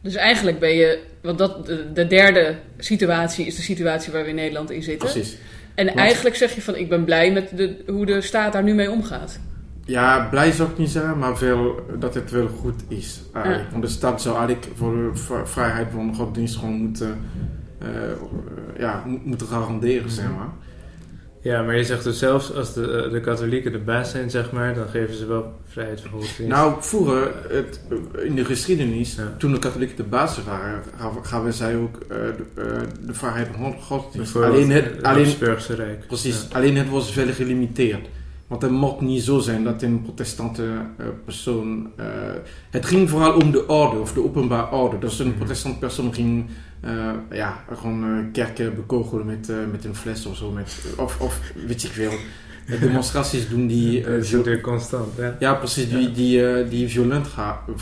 [0.00, 4.28] Dus eigenlijk ben je, want dat, de, de derde situatie is de situatie waar we
[4.28, 5.10] in Nederland in zitten.
[5.10, 5.38] Precies.
[5.74, 8.62] En Want- eigenlijk zeg je van ik ben blij met de, hoe de staat daar
[8.62, 9.40] nu mee omgaat.
[9.84, 13.20] Ja, blij zou ik niet zeggen, maar wel, dat het wel goed is.
[13.34, 13.66] Ja.
[13.70, 15.10] Want de staat zou eigenlijk voor de
[15.44, 17.20] vrijheid van godsdienst gewoon moeten,
[18.78, 20.48] ja, mo- moeten garanderen, zeg maar.
[21.40, 24.52] Ja, maar je zegt dus zelfs als de, eh, de katholieken de baas zijn, zeg
[24.52, 26.52] maar, dan geven ze wel vrijheid van godsdienst.
[26.52, 27.80] Nou, vroeger, het,
[28.24, 29.34] in de geschiedenis, Ja.
[29.38, 30.82] toen de katholieken de basis waren,
[31.22, 34.36] gaven, zij ook eh, de, eh, de vrijheid van god- godsdienst.
[34.36, 35.36] Alleen het, het alleen,
[35.76, 36.06] Rijk.
[36.06, 36.56] Precies, Ja.
[36.56, 38.06] alleen het was veel gelimiteerd.
[38.46, 40.62] Want het mocht niet zo zijn dat een protestante
[40.98, 41.90] eh, persoon.
[41.96, 42.06] eh,
[42.70, 44.98] het ging vooral om de orde of de openbare orde.
[44.98, 45.36] Dus een Mhm.
[45.36, 46.46] protestant persoon ging
[46.80, 50.50] eh, ja, gewoon kerken bekogelen met, met een fles of zo.
[50.50, 52.12] Met, of, of weet ik veel.
[52.80, 54.06] Demonstraties doen die.
[54.08, 55.36] natuurlijk constant, ja.
[55.38, 57.28] ja, precies, die, die, die violent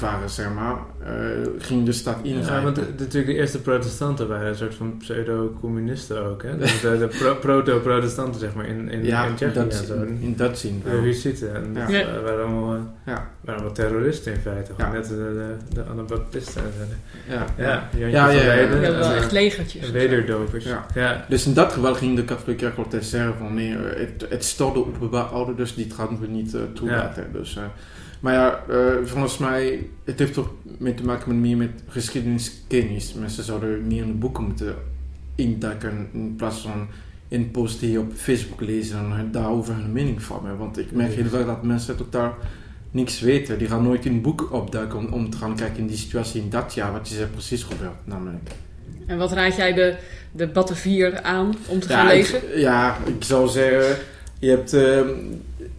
[0.01, 0.77] waren, zeg maar.
[1.07, 1.13] Eh,
[1.59, 2.55] ging de stad ingrijpen.
[2.57, 6.57] Ja, want de- de- natuurlijk de eerste protestanten waren een soort van pseudo-communisten ook, hè?
[6.59, 9.87] De, de, de pro- proto-protestanten, zeg maar, in, in, ja, in in Tsjechië dat, en
[9.87, 9.95] zo.
[9.95, 10.81] in, in dat zin.
[10.85, 11.01] De wel.
[11.03, 11.55] Hussieten.
[11.55, 11.81] En Ja.
[11.87, 12.21] dat Ja.
[12.25, 14.73] waren allemaal, eh, Ja, waren allemaal terroristen in feite.
[14.77, 14.99] Gewoon Ja.
[14.99, 16.63] Net de, de, de Anabaptisten.
[16.63, 16.85] en zo.
[17.35, 18.07] ja, Ja, ja.
[18.07, 19.91] Ja, ja, wel eh, echt legertjes.
[19.91, 20.65] wederdopers.
[20.65, 20.87] Ja.
[20.95, 21.25] Ja.
[21.29, 24.45] Dus in dat geval ging de katholieke kerk altijd zeggen van nee, eh, het, het
[24.45, 27.27] stoorde openbaar orde, dus die gaan we niet eh, toelaten.
[27.33, 27.63] Dus, eh,
[28.23, 33.15] maar ja, eh, volgens mij, het heeft toch mee te maken met meer met geschiedeniskennis.
[33.15, 34.75] Mensen zouden meer in de boeken moeten
[35.35, 36.89] induiken in plaats van
[37.29, 40.59] in posts die je op Facebook lezen en daarover hun mening vormen.
[40.59, 42.35] Want ik merk heel vaak dat mensen totaal
[42.91, 43.59] niks weten.
[43.59, 46.43] Die gaan nooit in een boek opduiken om, om te gaan kijken in die situatie
[46.43, 48.51] in dat jaar, wat is er precies gebeurd namelijk.
[49.07, 49.97] En wat raad jij de,
[50.33, 52.37] de Battenvier aan om te gaan lezen?
[52.37, 53.97] Ik, ja, ik zou zeggen,
[54.39, 55.09] je hebt, ehm,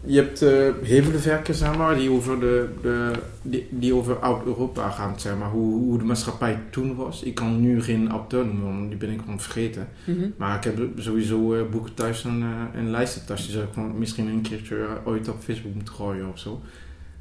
[0.06, 0.50] je hebt eh,
[0.84, 5.38] heel veel werken, zeg maar, die over, de, de, die, die over Oud-Europa gaan, zeg
[5.38, 7.24] maar, hoe, hoe de maatschappij toen was.
[7.24, 9.88] Ik kan nu geen auteur noemen, want die ben ik gewoon vergeten.
[10.06, 10.30] Mhm.
[10.38, 12.42] Maar ik heb sowieso eh, boeken thuis en,
[12.74, 13.42] eh, en lijsten thuis.
[13.44, 16.62] Die zou ik gewoon misschien een keertje ooit op Facebook moeten gooien of zo.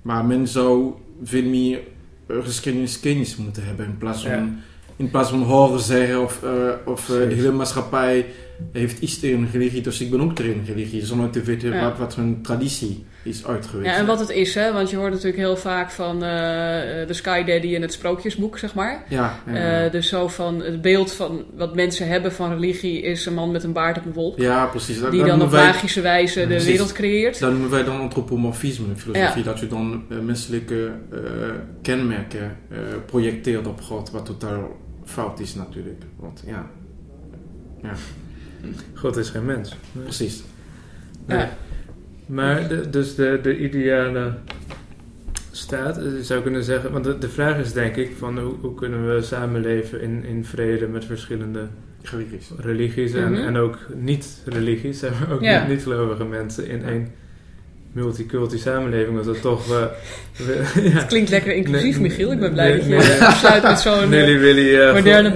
[0.02, 1.80] Maar men zou veel meer
[2.26, 3.86] uh, geschiedeniskennis moeten hebben.
[3.86, 4.48] In plaats van, Ja.
[4.96, 6.50] in plaats van horen zeggen of, eh,
[6.84, 7.34] of de Precies.
[7.36, 8.26] hele maatschappij
[8.72, 11.04] heeft iets tegen religie, dus ik ben ook tegen religie.
[11.06, 11.84] Zonder te weten Ja.
[11.88, 13.90] wat, wat hun traditie is uit geweest.
[13.90, 14.72] Ja, en wat het is, hè?
[14.72, 16.20] Want je hoort natuurlijk heel vaak van eh,
[17.06, 19.04] de Sky Daddy en het sprookjesboek, zeg maar.
[19.08, 19.84] Ja, ja.
[19.84, 23.50] Eh, dus zo van het beeld van wat mensen hebben van religie is een man
[23.50, 24.38] met een baard op een wolk.
[24.38, 25.00] ja, precies.
[25.00, 26.66] Dat- die dat dan op wij- magische wijze de Precies.
[26.68, 27.38] wereld creëert.
[27.38, 29.38] Dat noemen wij dan antropomorfisme in filosofie.
[29.44, 29.50] Ja.
[29.50, 30.90] Dat je dan eh, menselijke
[31.82, 32.56] kenmerken
[33.06, 36.02] projecteert op God, wat totaal fout is natuurlijk.
[36.16, 36.66] Want ja,
[38.94, 39.76] God is geen mens.
[39.92, 40.04] Nee.
[40.04, 40.42] precies.
[41.26, 41.38] Nee.
[41.38, 41.56] Ja.
[42.26, 44.32] Maar de, dus de, de ideale
[45.50, 48.54] staat, eh, je zou kunnen zeggen, want de, de vraag is denk ik van hoe,
[48.60, 51.66] hoe kunnen we samenleven in, in vrede met verschillende
[52.02, 52.50] Religies.
[52.58, 53.42] religies en, Mhm.
[53.42, 55.66] en ook niet-religies, zeg maar, ook Ja.
[55.66, 57.10] niet-gelovige mensen in één
[57.92, 59.70] multiculti samenleving, want dat toch...
[59.70, 59.84] eh,
[60.46, 60.90] we- ja.
[60.90, 62.32] Het klinkt lekker inclusief, Michiel.
[62.32, 63.18] Ik ben blij nee, dat je nee.
[63.30, 65.34] besluit met zo'n eh, eh, moderne ja.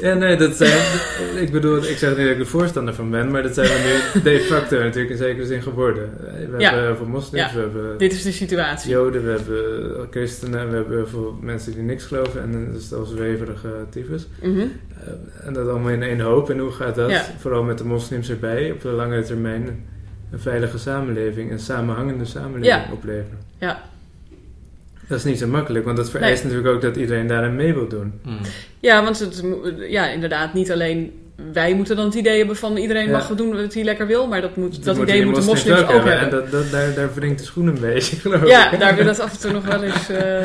[0.00, 0.78] Ja, nee, dat zijn...
[1.44, 4.00] ik bedoel, ik zeg niet dat ik er voorstander van ben, maar dat zijn we
[4.14, 6.10] nu de facto natuurlijk in zekere zin geworden.
[6.50, 6.64] We Ja.
[6.70, 7.54] hebben heel veel moslims, Ja.
[7.54, 8.90] we hebben Dit is de situatie.
[8.90, 14.26] joden, we hebben christenen, we hebben veel mensen die niks geloven en stel zweverige tyfus.
[14.42, 14.48] Eh,
[15.46, 16.50] en dat allemaal in één hoop.
[16.50, 17.24] En hoe gaat dat, Ja.
[17.38, 19.84] vooral met de moslims erbij, op de lange termijn
[20.32, 22.92] een veilige samenleving, een samenhangende samenleving Ja.
[22.92, 23.38] opleveren?
[23.58, 23.82] Ja.
[25.08, 27.88] Dat is niet zo makkelijk, want dat vereist natuurlijk ook dat iedereen daarin mee wil
[27.88, 28.12] doen.
[28.24, 28.38] Mm.
[28.80, 29.42] Ja, want het,
[29.88, 31.12] ja, inderdaad, niet alleen
[31.52, 33.10] wij moeten dan het idee hebben van iedereen Ja.
[33.12, 35.88] mag doen wat hij lekker wil, maar dat, moet, dat, moeten idee moeten moslims ook,
[35.88, 36.18] hebben.
[36.18, 38.48] En dat, dat, daar, daar wringt de schoen een beetje, geloof ik.
[38.48, 40.08] Ja, daar wil het af en toe nog wel eens.
[40.08, 40.42] eh, nou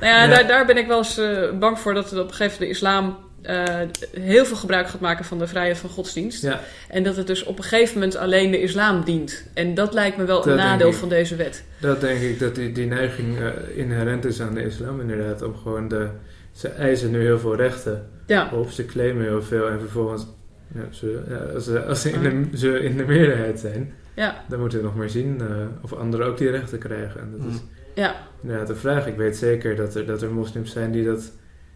[0.00, 0.26] ja, Ja.
[0.26, 2.68] Daar, daar ben ik wel eens eh, bang voor dat op een gegeven moment de
[2.68, 3.80] islam eh,
[4.20, 6.42] heel veel gebruik gaat maken van de vrijheid van godsdienst.
[6.42, 6.60] Ja.
[6.88, 9.44] En dat het dus op een gegeven moment alleen de islam dient.
[9.54, 10.94] En dat lijkt me wel Dat een nadeel ik.
[10.94, 11.64] van deze wet.
[11.80, 15.42] Dat denk ik dat die, die neiging eh, inherent is aan de islam inderdaad.
[15.42, 16.08] Om gewoon de...
[16.52, 20.26] Ze eisen nu heel veel rechten Ja, op, ze claimen heel veel en vervolgens...
[20.74, 24.44] Ja, ze, ja, als ze, als ze, in de, ze in de meerderheid zijn, ja,
[24.48, 25.46] dan moeten we nog maar zien eh,
[25.82, 27.20] of anderen ook die rechten krijgen.
[27.20, 27.60] En dat is
[27.94, 29.06] ja, inderdaad de vraag.
[29.06, 31.32] Ik weet zeker dat er, dat er moslims zijn die dat,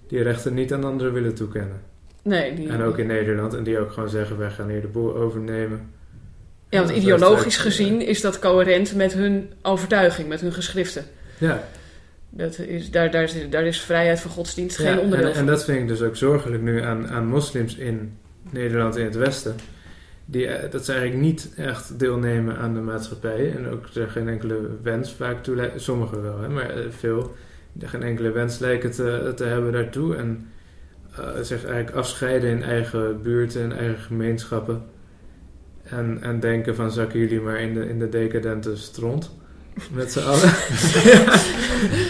[0.09, 1.81] die rechten niet aan anderen willen toekennen.
[2.23, 2.55] nee.
[2.55, 3.55] Die, En ook in Nederland.
[3.55, 5.91] En die ook gewoon zeggen, wij gaan hier de boel overnemen.
[6.69, 11.05] ja, want ideologisch gezien is dat coherent met hun overtuiging, met hun geschriften.
[11.39, 11.63] Ja,
[12.31, 15.41] Dat is, daar, daar, is, daar is vrijheid van godsdienst Ja, geen onderdeel en, van.
[15.41, 18.17] en dat vind ik dus ook zorgelijk nu aan, aan moslims in
[18.51, 19.55] Nederland in het Westen.
[20.25, 23.53] Die, eh, dat ze eigenlijk niet echt deelnemen aan de maatschappij.
[23.57, 25.71] En ook er geen enkele wens vaak toe.
[25.77, 27.35] Sommigen wel, hè, maar eh, veel.
[27.85, 30.16] Geen enkele wens lijken te, te hebben daartoe.
[30.16, 30.47] En
[31.16, 34.83] eh, zich eigenlijk afscheiden in eigen buurten en eigen gemeenschappen.
[35.85, 39.31] En, en denken van zakken jullie maar in de, in de decadente stront.
[39.93, 40.41] Met z'n allen.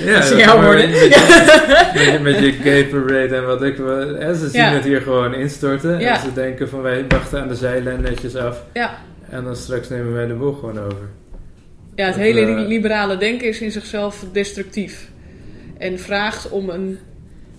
[0.04, 0.90] ja, Dat jouw woorden.
[0.90, 4.16] met je- met, je- met je gay parade en wat ik wil.
[4.16, 4.72] En ze zien Ja.
[4.72, 5.98] het hier gewoon instorten.
[6.00, 6.14] Ja.
[6.14, 8.64] En ze denken van wij wachten aan de zijlijn netjes af.
[8.72, 8.98] Ja.
[9.30, 11.08] En dan straks nemen wij de boel gewoon over.
[11.94, 15.08] Ja, het Dat, hele eh, liberale denken is in zichzelf destructief.
[15.78, 16.98] En vraagt om een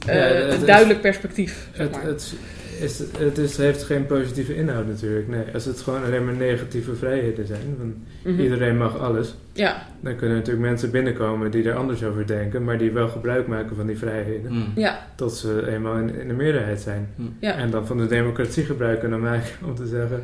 [0.06, 1.70] eh, Ja, het is- duidelijk perspectief.
[1.74, 2.04] Zeg Het, maar.
[2.06, 2.36] het,
[2.82, 5.28] is, het is, heeft geen positieve inhoud natuurlijk.
[5.28, 7.76] Nee, als het gewoon alleen maar negatieve vrijheden zijn.
[7.78, 8.40] Van Mhm.
[8.42, 9.36] Iedereen mag alles.
[9.54, 12.64] Ja, Dan kunnen natuurlijk mensen binnenkomen die er anders over denken.
[12.64, 14.52] Maar die wel gebruik maken van die vrijheden.
[14.52, 14.72] Mm.
[14.76, 17.10] ja, Tot ze eenmaal in, in de meerderheid zijn.
[17.40, 17.54] ja.
[17.56, 20.24] En dan van de democratie gebruik kunnen maken om te zeggen...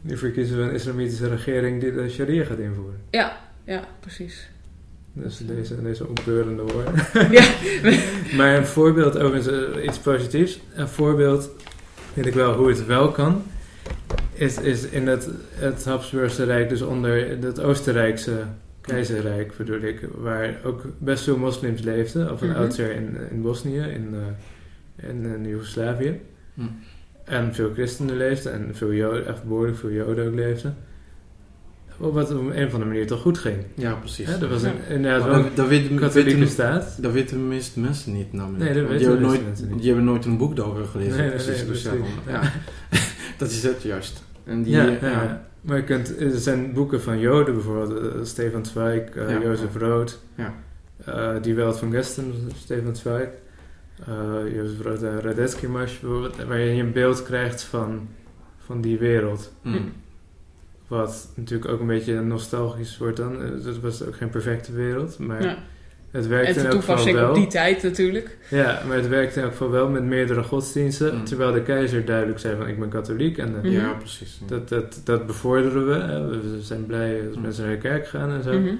[0.00, 3.00] Nu verkiezen we een islamitische regering die de sharia gaat invoeren.
[3.10, 4.48] ja, ja, precies.
[5.18, 6.92] Dus deze, deze opbeurende woorden.
[7.36, 7.44] Ja.
[8.36, 10.60] maar een voorbeeld, overigens eh, iets positiefs.
[10.74, 11.50] Een voorbeeld,
[12.12, 13.42] vind ik wel, hoe het wel kan.
[14.32, 18.42] Is, is in het, het Habsburgse Rijk, dus onder het Oostenrijkse
[18.80, 20.08] keizerrijk bedoel ik.
[20.14, 22.32] Waar ook best veel moslims leefden.
[22.32, 22.58] Of een Mhm.
[22.58, 24.14] oudsher in, in Bosnië, in,
[24.96, 26.20] eh, in, in Joegoslavië.
[26.54, 26.62] Hm.
[27.24, 30.76] En veel christenen leefden en veel joden, echt behoorlijk veel joden ook leefden.
[31.96, 33.56] Wat op een of andere manier toch goed ging.
[33.74, 34.26] Ja, precies.
[34.26, 34.68] Hè, dat was Ja.
[34.68, 35.68] een, inderdaad wel dat, dat
[35.98, 37.02] katholieke weten, staat.
[37.02, 38.64] dat weten de meeste mensen niet namelijk.
[38.64, 39.78] Nee, dat weten die de hebben meeste nooit, mensen niet.
[39.78, 41.16] Die hebben nooit een boek daarover gelezen.
[41.16, 41.56] Nee, precies.
[41.56, 41.92] nee, dus ja,
[42.32, 42.52] ja.
[43.38, 44.22] dat is het juist.
[44.44, 45.46] En die, ja, ja, ja.
[45.60, 49.40] Maar je kunt, er zijn boeken van Joden bijvoorbeeld, eh, Stefan Zweig, eh, Ja.
[49.42, 50.54] Jozef Rood, Ja.
[51.04, 53.28] eh, Die Welt van Gesten, Stefan Zweig,
[54.06, 58.08] eh Jozef Rood en Radetzky Marsch, bijvoorbeeld, waarin je een beeld krijgt van,
[58.58, 59.52] van die wereld.
[59.62, 59.92] Mm.
[60.88, 63.42] Wat natuurlijk ook een beetje nostalgisch wordt dan.
[63.42, 65.56] Eh, Het was ook geen perfecte wereld, maar ja.
[66.10, 67.28] het werkte En in de elk geval toepassing wel.
[67.28, 68.36] op die tijd natuurlijk.
[68.50, 71.24] Ja, maar het werkte in elk geval wel met meerdere godsdiensten, Mm.
[71.24, 73.70] terwijl de keizer duidelijk zei van ik ben katholiek en eh, Mhm.
[73.70, 74.40] Ja, precies.
[74.46, 75.94] dat, dat, dat bevorderen we.
[75.94, 76.26] hè.
[76.28, 77.42] We zijn blij als Mm.
[77.42, 78.52] mensen naar de kerk gaan en zo.
[78.58, 78.74] Mhm.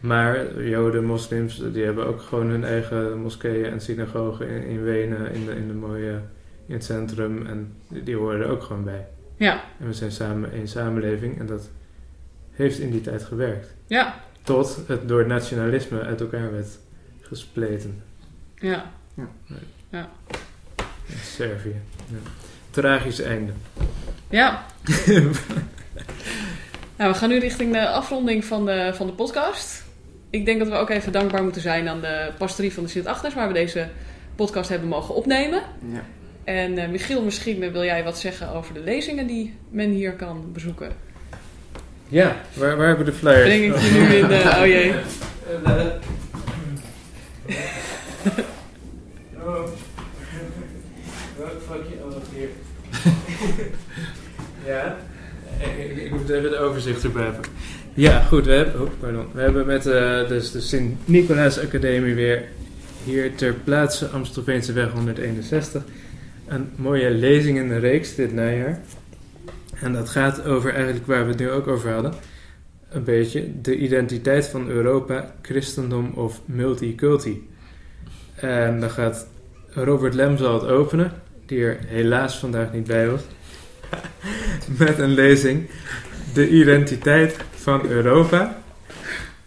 [0.00, 5.32] Maar Joden, moslims, die hebben ook gewoon hun eigen moskeeën en synagogen in, in Wenen,
[5.32, 6.20] in de, in de mooie,
[6.66, 7.46] in het centrum.
[7.46, 9.06] En die, die horen er ook gewoon bij.
[9.40, 11.68] Ja, En we zijn samen één samenleving en dat
[12.50, 13.74] heeft in die tijd gewerkt.
[13.86, 16.78] ja, Tot het door nationalisme uit elkaar werd
[17.20, 18.02] gespleten.
[18.60, 18.90] ja.
[21.06, 21.74] In Servië.
[22.06, 22.16] Ja.
[22.70, 23.52] Tragisch einde.
[24.30, 24.64] Ja.
[26.96, 29.84] nou, we gaan nu richting de afronding van de, van de podcast.
[30.30, 33.34] Ik denk dat we ook even dankbaar moeten zijn aan de pastorie van de Sint-Agnes,
[33.34, 33.88] waar we deze
[34.34, 35.62] podcast hebben mogen opnemen.
[35.92, 36.02] Ja.
[36.44, 40.12] En eh, Michiel, misschien eh, wil jij wat zeggen over de lezingen die men hier
[40.12, 40.92] kan bezoeken.
[42.08, 43.42] Ja, waar, waar hebben we de flyers?
[43.42, 44.94] Breng ik je nu in, eh, oh jee.
[49.44, 49.68] Oh.
[51.36, 52.48] Wat fuck je allemaal hier?
[54.66, 54.96] ja,
[55.78, 57.44] ik, ik, moet even het overzicht erbij hebben.
[57.94, 59.26] Ja, goed, we hebben, oh, pardon.
[59.32, 62.44] We hebben met eh, dus de Sint-Nicolaas Academie weer
[63.04, 65.82] hier ter plaatse Amstelveense weg 161
[66.50, 68.80] een mooie lezingenreeks dit najaar.
[69.80, 72.12] En dat gaat over eigenlijk waar we het nu ook over hadden.
[72.88, 77.48] Een beetje de identiteit van Europa, christendom of multiculti.
[78.34, 79.26] En dan gaat
[79.68, 81.12] Robert Lem zal het openen,
[81.46, 83.22] die er helaas vandaag niet bij was.
[84.78, 85.70] Met een lezing.
[86.34, 88.62] De identiteit van Europa,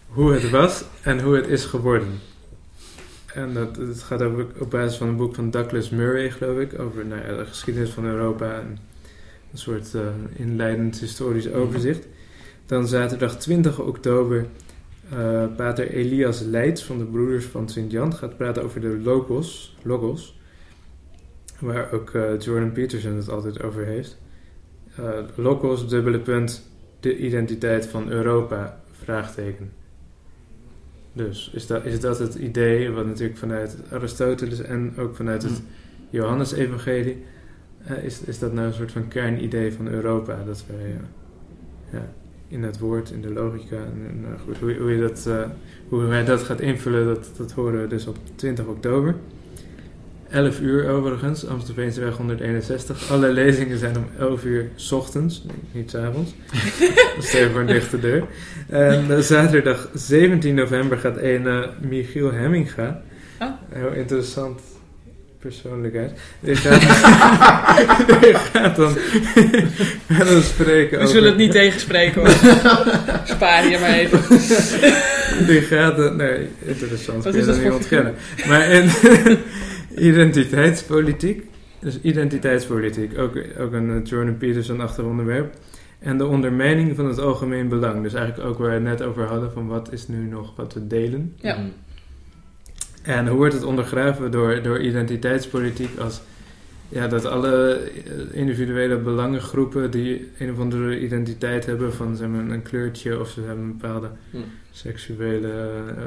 [0.06, 2.20] hoe het was en hoe het is geworden.
[3.34, 6.78] En dat, het gaat over, op basis van een boek van Douglas Murray, geloof ik,
[6.78, 8.78] over nou ja, de geschiedenis van Europa en
[9.52, 10.00] een soort eh,
[10.32, 12.06] inleidend historisch overzicht.
[12.66, 14.46] Dan zaterdag 20 oktober,
[15.10, 20.38] eh, pater Elias Leids van de Broeders van Sint-Jan gaat praten over de logos, logos
[21.60, 24.18] waar ook eh, Jordan Peterson het altijd over heeft.
[25.34, 26.70] Logos, dubbele punt,
[27.00, 29.72] de identiteit van Europa, vraagteken.
[31.16, 35.52] Dus is dat, is dat het idee, wat natuurlijk vanuit Aristoteles en ook vanuit het
[35.52, 35.66] Mm.
[36.10, 37.22] Johannes-evangelie,
[37.84, 40.42] eh, is, is dat nou een soort van kernidee van Europa?
[40.46, 40.92] Dat wij eh,
[41.92, 42.08] ja,
[42.48, 45.48] in het woord, in de logica, en, nou goed, hoe, hoe, je dat, eh,
[45.88, 49.14] hoe hij dat gaat invullen, dat, dat horen we dus op 20 oktober.
[50.34, 53.10] 11 uur overigens, Amstelveense weg 161.
[53.10, 56.34] Alle lezingen zijn om 11 uur 's ochtends, niet 's avonds.
[57.14, 58.24] dat is even voor een dichte deur.
[58.68, 63.02] En eh, zaterdag 17 november gaat een eh, Michiel Hemminga.
[63.40, 63.48] Oh.
[63.72, 64.60] Heel interessant
[65.40, 66.12] persoonlijkheid.
[66.40, 66.80] Die gaat,
[68.20, 71.08] die gaat dan spreken We over...
[71.08, 72.30] zullen het niet tegenspreken hoor.
[73.34, 74.20] Spaar je maar even.
[75.46, 76.14] Die gaat...
[76.14, 77.24] nee, interessant.
[77.24, 78.14] Wat is dat voor ontkennen.
[78.46, 78.90] Maar in
[79.96, 81.52] identiteitspolitiek...
[81.80, 85.54] Dus identiteitspolitiek, ook, ook een eh, Jordan Peterson achter onderwerp.
[85.98, 88.02] En de ondermijning van het algemeen belang.
[88.02, 89.52] Dus eigenlijk ook waar we het net over hadden...
[89.52, 91.32] van wat is nu nog wat we delen.
[91.36, 91.58] Ja.
[93.02, 96.20] En hoe wordt het ondergraven door, door identiteitspolitiek als
[96.94, 102.40] ja, dat alle eh, individuele belangengroepen die een of andere identiteit hebben van zeg maar,
[102.48, 104.36] een kleurtje of ze hebben een bepaalde Hm.
[104.70, 105.48] seksuele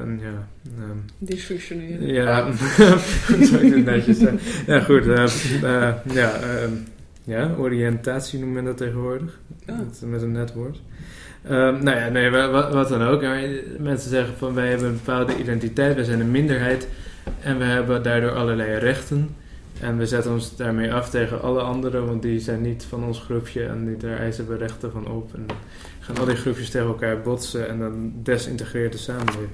[0.01, 2.07] een, ja, ehm, Dysfunctioneren.
[2.07, 2.51] ja,
[3.49, 4.39] zou ik het netjes zeggen?
[4.67, 5.07] Ja, goed.
[5.07, 6.71] eh, ja, ehm,
[7.23, 9.39] ja, oriëntatie noemt men dat tegenwoordig.
[9.65, 9.77] Ah.
[9.77, 10.81] Met, met een net woord.
[11.43, 13.21] Ehm, nou ja, nee, wa- wa- wat dan ook.
[13.21, 13.41] Maar
[13.79, 16.87] mensen zeggen van wij hebben een bepaalde identiteit, wij zijn een minderheid
[17.41, 19.29] en we hebben daardoor allerlei rechten.
[19.81, 23.19] En we zetten ons daarmee af tegen alle anderen, want die zijn niet van ons
[23.19, 25.33] groepje en die, daar eisen we rechten van op.
[25.33, 25.45] En
[25.99, 29.49] gaan al die groepjes tegen elkaar botsen en dan desintegreert de samenleving.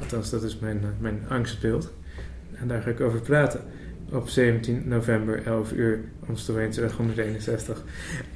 [0.00, 1.92] Althans, dat is mijn, eh, mijn angstbeeld.
[2.54, 3.60] En daar ga ik over praten.
[4.10, 7.82] Op 17 november, 11 uur, Amstelveenseweg 161.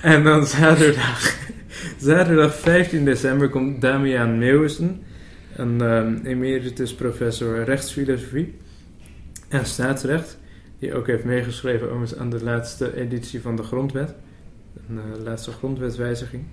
[0.00, 1.36] En dan zaterdag,
[1.98, 5.02] zaterdag 15 december komt Damian Meeuwissen,
[5.56, 8.54] een ehm, emeritus professor rechtsfilosofie
[9.48, 10.38] en staatsrecht,
[10.82, 14.14] die ook heeft meegeschreven overigens aan de laatste editie van de grondwet,
[14.88, 16.44] een eh, laatste grondwetswijziging.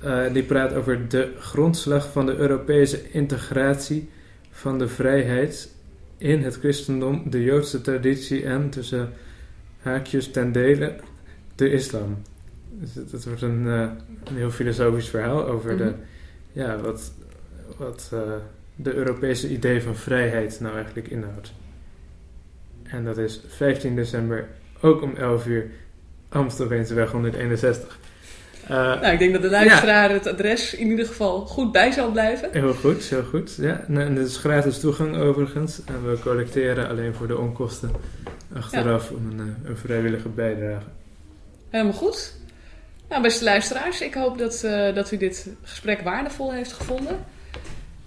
[0.00, 4.08] Eh, die praat over de grondslag van de Europese integratie
[4.50, 5.74] van de vrijheid
[6.18, 9.12] in het christendom, de Joodse traditie en tussen
[9.78, 10.96] haakjes ten dele
[11.54, 12.16] de islam.
[12.70, 13.90] Dus het, het wordt een, eh,
[14.24, 15.94] een heel filosofisch verhaal over de, Mhm.
[16.52, 17.12] ja, wat,
[17.76, 18.12] wat
[18.74, 21.52] de Europese idee van vrijheid nou eigenlijk inhoudt.
[22.90, 24.48] En dat is 15 december,
[24.80, 25.70] ook om 11 uur,
[26.28, 27.98] Amstelveenseweg 161.
[28.68, 32.10] Eh, Nou, ik denk dat de luisteraar het adres in ieder geval goed bij zal
[32.10, 32.48] blijven.
[32.52, 33.56] Heel goed, heel goed.
[33.60, 35.80] Ja, en en het is gratis toegang overigens.
[35.84, 37.90] En we collecteren alleen voor de onkosten
[38.54, 40.86] achteraf om een, eh, een vrijwillige bijdrage.
[41.70, 42.34] Helemaal goed.
[43.08, 47.16] Nou, beste luisteraars, ik hoop dat, eh, dat u dit gesprek waardevol heeft gevonden.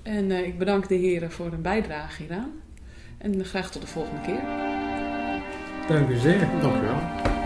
[0.03, 2.60] En ik bedank de heren voor hun bijdrage hieraan.
[3.21, 4.41] En graag tot de volgende keer.
[5.87, 6.47] Dank u zeer.
[6.61, 7.40] Dank u wel.